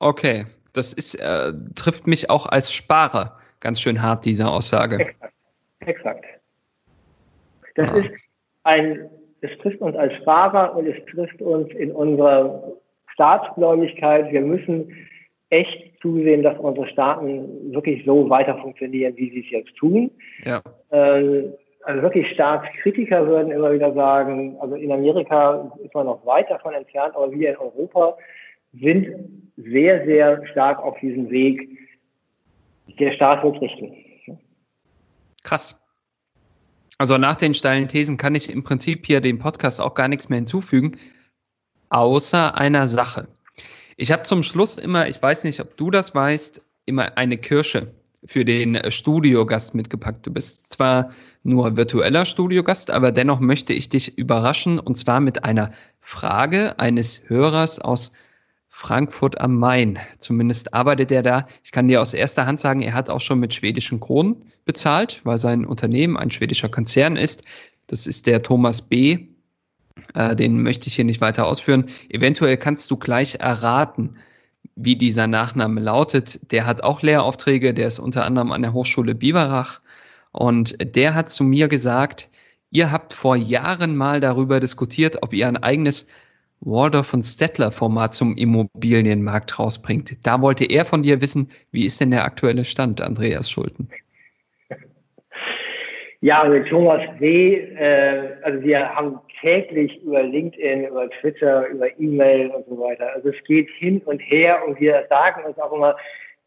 Okay, 0.00 0.44
das 0.72 0.92
ist, 0.92 1.14
äh, 1.14 1.52
trifft 1.76 2.06
mich 2.06 2.28
auch 2.28 2.46
als 2.46 2.72
Sparer 2.72 3.38
ganz 3.60 3.80
schön 3.80 4.02
hart, 4.02 4.24
diese 4.26 4.48
Aussage. 4.48 4.96
Exakt. 5.00 5.34
Exakt. 5.80 6.24
Das 7.76 7.88
ah. 7.90 7.96
ist 7.96 8.10
ein, 8.64 9.08
es 9.40 9.56
trifft 9.58 9.80
uns 9.80 9.96
als 9.96 10.12
Sparer 10.14 10.76
und 10.76 10.86
es 10.86 10.96
trifft 11.06 11.40
uns 11.40 11.70
in 11.72 11.90
unserer 11.92 12.72
Staatsgläubigkeit. 13.12 14.30
Wir 14.32 14.40
müssen 14.40 14.94
echt 15.50 16.00
zusehen, 16.00 16.42
dass 16.42 16.58
unsere 16.58 16.88
Staaten 16.88 17.72
wirklich 17.72 18.04
so 18.04 18.28
weiter 18.28 18.58
funktionieren, 18.58 19.16
wie 19.16 19.30
sie 19.30 19.40
es 19.40 19.50
jetzt 19.50 19.76
tun. 19.76 20.10
Ja. 20.44 20.62
Ähm, 20.90 21.52
also 21.84 22.02
wirklich 22.02 22.30
Staatskritiker 22.32 23.26
würden 23.26 23.50
immer 23.50 23.72
wieder 23.72 23.92
sagen, 23.92 24.56
also 24.60 24.74
in 24.74 24.90
Amerika 24.90 25.70
ist 25.82 25.94
man 25.94 26.06
noch 26.06 26.24
weit 26.24 26.50
davon 26.50 26.74
entfernt, 26.74 27.14
aber 27.14 27.30
wir 27.30 27.50
in 27.50 27.56
Europa 27.56 28.16
sind 28.72 29.08
sehr, 29.56 30.04
sehr 30.04 30.46
stark 30.48 30.78
auf 30.78 30.98
diesem 31.00 31.30
Weg. 31.30 31.68
Der 32.98 33.12
Staat 33.12 33.44
wird 33.44 33.60
richten. 33.60 33.94
Krass. 35.42 35.80
Also 36.98 37.18
nach 37.18 37.36
den 37.36 37.54
steilen 37.54 37.88
Thesen 37.88 38.16
kann 38.16 38.34
ich 38.34 38.50
im 38.50 38.62
Prinzip 38.62 39.04
hier 39.04 39.20
dem 39.20 39.38
Podcast 39.38 39.80
auch 39.80 39.94
gar 39.94 40.08
nichts 40.08 40.28
mehr 40.28 40.38
hinzufügen, 40.38 40.96
außer 41.90 42.56
einer 42.56 42.86
Sache. 42.86 43.28
Ich 43.96 44.10
habe 44.10 44.22
zum 44.22 44.42
Schluss 44.42 44.78
immer, 44.78 45.08
ich 45.08 45.22
weiß 45.22 45.44
nicht, 45.44 45.60
ob 45.60 45.76
du 45.76 45.90
das 45.90 46.14
weißt, 46.14 46.64
immer 46.86 47.16
eine 47.16 47.36
Kirsche 47.36 47.92
für 48.26 48.44
den 48.44 48.78
Studiogast 48.90 49.74
mitgepackt. 49.74 50.26
Du 50.26 50.32
bist 50.32 50.72
zwar 50.72 51.10
nur 51.42 51.76
virtueller 51.76 52.24
Studiogast, 52.24 52.90
aber 52.90 53.12
dennoch 53.12 53.40
möchte 53.40 53.72
ich 53.72 53.88
dich 53.88 54.16
überraschen 54.16 54.78
und 54.78 54.96
zwar 54.96 55.20
mit 55.20 55.44
einer 55.44 55.72
Frage 56.00 56.78
eines 56.78 57.22
Hörers 57.28 57.78
aus 57.78 58.12
Frankfurt 58.68 59.40
am 59.40 59.56
Main. 59.56 59.98
Zumindest 60.18 60.74
arbeitet 60.74 61.12
er 61.12 61.22
da. 61.22 61.46
Ich 61.62 61.70
kann 61.70 61.86
dir 61.86 62.00
aus 62.00 62.12
erster 62.12 62.46
Hand 62.46 62.58
sagen, 62.58 62.82
er 62.82 62.94
hat 62.94 63.08
auch 63.08 63.20
schon 63.20 63.38
mit 63.38 63.54
schwedischen 63.54 64.00
Kronen 64.00 64.50
bezahlt, 64.64 65.20
weil 65.24 65.38
sein 65.38 65.64
Unternehmen 65.64 66.16
ein 66.16 66.30
schwedischer 66.30 66.68
Konzern 66.68 67.16
ist. 67.16 67.44
Das 67.86 68.06
ist 68.06 68.26
der 68.26 68.42
Thomas 68.42 68.82
B. 68.82 69.28
Äh, 70.14 70.34
den 70.34 70.62
möchte 70.62 70.88
ich 70.88 70.96
hier 70.96 71.04
nicht 71.04 71.20
weiter 71.20 71.46
ausführen. 71.46 71.88
Eventuell 72.08 72.56
kannst 72.56 72.90
du 72.90 72.96
gleich 72.96 73.36
erraten, 73.36 74.16
wie 74.76 74.96
dieser 74.96 75.26
Nachname 75.26 75.80
lautet. 75.80 76.52
Der 76.52 76.66
hat 76.66 76.82
auch 76.82 77.02
Lehraufträge, 77.02 77.74
der 77.74 77.86
ist 77.86 77.98
unter 77.98 78.24
anderem 78.24 78.52
an 78.52 78.62
der 78.62 78.72
Hochschule 78.72 79.14
Biberach 79.14 79.80
und 80.32 80.76
der 80.96 81.14
hat 81.14 81.30
zu 81.30 81.44
mir 81.44 81.68
gesagt, 81.68 82.30
ihr 82.70 82.90
habt 82.90 83.12
vor 83.12 83.36
Jahren 83.36 83.96
mal 83.96 84.20
darüber 84.20 84.58
diskutiert, 84.60 85.22
ob 85.22 85.32
ihr 85.32 85.46
ein 85.46 85.56
eigenes 85.56 86.08
Waldorf 86.60 87.12
und 87.12 87.22
Stettler 87.22 87.70
Format 87.70 88.14
zum 88.14 88.36
Immobilienmarkt 88.36 89.58
rausbringt. 89.58 90.26
Da 90.26 90.40
wollte 90.40 90.64
er 90.64 90.84
von 90.84 91.02
dir 91.02 91.20
wissen, 91.20 91.50
wie 91.72 91.84
ist 91.84 92.00
denn 92.00 92.10
der 92.10 92.24
aktuelle 92.24 92.64
Stand, 92.64 93.00
Andreas 93.00 93.50
Schulten? 93.50 93.88
Ja, 96.20 96.42
mit 96.44 96.66
Thomas 96.68 97.02
W., 97.18 97.54
äh, 97.54 98.32
also 98.42 98.62
wir 98.62 98.88
haben 98.88 99.18
täglich 99.40 100.02
über 100.02 100.22
LinkedIn, 100.22 100.86
über 100.86 101.08
Twitter, 101.10 101.68
über 101.68 101.88
E-Mail 101.98 102.50
und 102.50 102.66
so 102.66 102.78
weiter. 102.78 103.12
Also 103.14 103.30
es 103.30 103.44
geht 103.44 103.68
hin 103.78 104.00
und 104.04 104.20
her 104.20 104.66
und 104.66 104.80
wir 104.80 105.06
sagen 105.08 105.44
uns 105.44 105.58
auch 105.58 105.72
immer, 105.72 105.96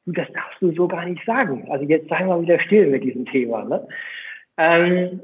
du, 0.05 0.11
das 0.13 0.27
darfst 0.33 0.61
du 0.61 0.71
so 0.73 0.87
gar 0.87 1.05
nicht 1.05 1.23
sagen. 1.25 1.67
Also 1.69 1.85
jetzt 1.85 2.09
sei 2.09 2.23
mal 2.23 2.41
wieder 2.41 2.59
still 2.59 2.87
mit 2.87 3.03
diesem 3.03 3.25
Thema. 3.25 3.63
Ne? 3.65 3.87
Ähm, 4.57 5.21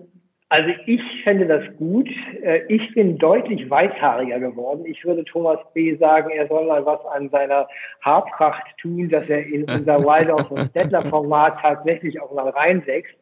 also 0.53 0.69
ich 0.85 1.01
fände 1.23 1.47
das 1.47 1.63
gut. 1.77 2.07
Äh, 2.43 2.61
ich 2.67 2.93
bin 2.93 3.17
deutlich 3.17 3.67
weißhaariger 3.67 4.39
geworden. 4.39 4.85
Ich 4.85 5.03
würde 5.03 5.25
Thomas 5.25 5.57
B. 5.73 5.95
sagen, 5.95 6.29
er 6.29 6.47
soll 6.47 6.67
mal 6.67 6.85
was 6.85 7.03
an 7.07 7.27
seiner 7.29 7.67
Haarpracht 8.01 8.63
tun, 8.79 9.09
dass 9.09 9.27
er 9.29 9.43
in 9.47 9.63
unser 9.67 10.05
Waldorf 10.05 10.51
und 10.51 10.69
Stettler 10.69 11.09
Format 11.09 11.57
tatsächlich 11.59 12.21
auch 12.21 12.31
mal 12.35 12.49
reinwächst. 12.49 13.15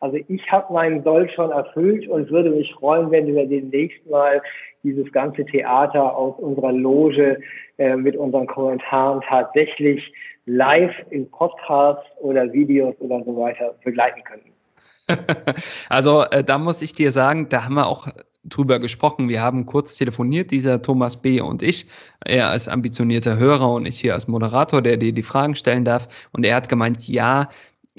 Also 0.00 0.16
ich 0.28 0.50
habe 0.50 0.72
meinen 0.72 1.02
Soll 1.02 1.28
schon 1.28 1.50
erfüllt 1.50 2.08
und 2.08 2.30
würde 2.30 2.48
mich 2.48 2.72
freuen, 2.72 3.10
wenn 3.10 3.34
wir 3.34 3.44
demnächst 3.46 4.08
mal 4.08 4.40
dieses 4.82 5.12
ganze 5.12 5.44
Theater 5.44 6.16
aus 6.16 6.38
unserer 6.38 6.72
Loge 6.72 7.38
äh, 7.76 7.96
mit 7.96 8.16
unseren 8.16 8.46
Kommentaren 8.46 9.20
tatsächlich 9.28 10.10
live 10.46 10.94
in 11.10 11.30
Podcasts 11.30 12.06
oder 12.20 12.50
Videos 12.50 12.94
oder 13.00 13.22
so 13.24 13.36
weiter 13.36 13.74
begleiten 13.84 14.24
könnten. 14.24 14.57
also 15.88 16.22
äh, 16.24 16.44
da 16.44 16.58
muss 16.58 16.82
ich 16.82 16.94
dir 16.94 17.10
sagen, 17.10 17.48
da 17.48 17.64
haben 17.64 17.74
wir 17.74 17.86
auch 17.86 18.08
drüber 18.44 18.78
gesprochen. 18.78 19.28
Wir 19.28 19.42
haben 19.42 19.66
kurz 19.66 19.94
telefoniert, 19.94 20.50
dieser 20.50 20.80
Thomas 20.80 21.20
B. 21.20 21.40
und 21.40 21.62
ich, 21.62 21.86
er 22.24 22.48
als 22.50 22.68
ambitionierter 22.68 23.36
Hörer 23.36 23.72
und 23.72 23.86
ich 23.86 24.00
hier 24.00 24.14
als 24.14 24.28
Moderator, 24.28 24.82
der 24.82 24.96
dir 24.96 25.12
die 25.12 25.22
Fragen 25.22 25.54
stellen 25.54 25.84
darf. 25.84 26.08
Und 26.32 26.44
er 26.44 26.56
hat 26.56 26.68
gemeint, 26.68 27.06
ja, 27.08 27.48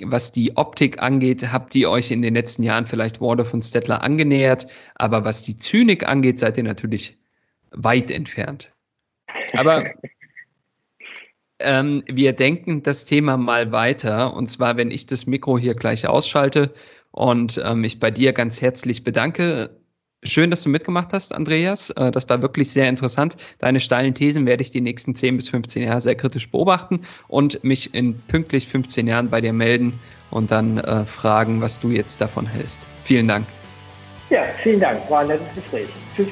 was 0.03 0.31
die 0.31 0.55
Optik 0.55 1.01
angeht, 1.01 1.51
habt 1.51 1.75
ihr 1.75 1.89
euch 1.89 2.11
in 2.11 2.21
den 2.21 2.33
letzten 2.33 2.63
Jahren 2.63 2.85
vielleicht 2.85 3.19
Waldorf 3.21 3.53
und 3.53 3.63
Stettler 3.63 4.01
angenähert, 4.01 4.67
aber 4.95 5.25
was 5.25 5.41
die 5.41 5.57
Zynik 5.57 6.07
angeht, 6.07 6.39
seid 6.39 6.57
ihr 6.57 6.63
natürlich 6.63 7.17
weit 7.71 8.09
entfernt. 8.09 8.71
Aber 9.53 9.85
ähm, 11.59 12.03
wir 12.07 12.33
denken 12.33 12.83
das 12.83 13.05
Thema 13.05 13.37
mal 13.37 13.71
weiter. 13.71 14.33
Und 14.33 14.49
zwar, 14.49 14.77
wenn 14.77 14.91
ich 14.91 15.05
das 15.05 15.25
Mikro 15.25 15.57
hier 15.57 15.73
gleich 15.73 16.07
ausschalte 16.07 16.73
und 17.11 17.61
ähm, 17.63 17.81
mich 17.81 17.99
bei 17.99 18.11
dir 18.11 18.33
ganz 18.33 18.61
herzlich 18.61 19.03
bedanke. 19.03 19.69
Schön, 20.23 20.49
dass 20.49 20.63
du 20.63 20.69
mitgemacht 20.69 21.13
hast, 21.13 21.33
Andreas. 21.33 21.91
Äh, 21.91 22.11
das 22.11 22.27
war 22.27 22.41
wirklich 22.41 22.71
sehr 22.71 22.89
interessant. 22.89 23.37
Deine 23.59 23.79
steilen 23.79 24.13
Thesen 24.13 24.45
werde 24.45 24.61
ich 24.61 24.71
die 24.71 24.81
nächsten 24.81 25.15
10 25.15 25.37
bis 25.37 25.49
15 25.49 25.83
Jahre 25.83 26.01
sehr 26.01 26.15
kritisch 26.15 26.51
beobachten 26.51 27.01
und 27.29 27.63
mich 27.63 27.93
in 27.93 28.19
pünktlich 28.27 28.67
15 28.67 29.07
Jahren 29.07 29.29
bei 29.29 29.39
dir 29.39 29.53
melden 29.53 29.97
und 30.31 30.51
dann 30.51 30.77
äh, 30.77 31.05
fragen, 31.05 31.61
was 31.61 31.79
du 31.79 31.89
jetzt 31.89 32.19
davon 32.19 32.45
hältst. 32.45 32.85
Vielen 33.05 33.27
Dank. 33.27 33.45
Ja, 34.29 34.43
vielen 34.61 34.79
Dank. 34.79 35.09
War 35.09 35.21
ein 35.21 35.27
nettes 35.27 35.47
Gespräch. 35.55 35.87
Tschüss. 36.15 36.27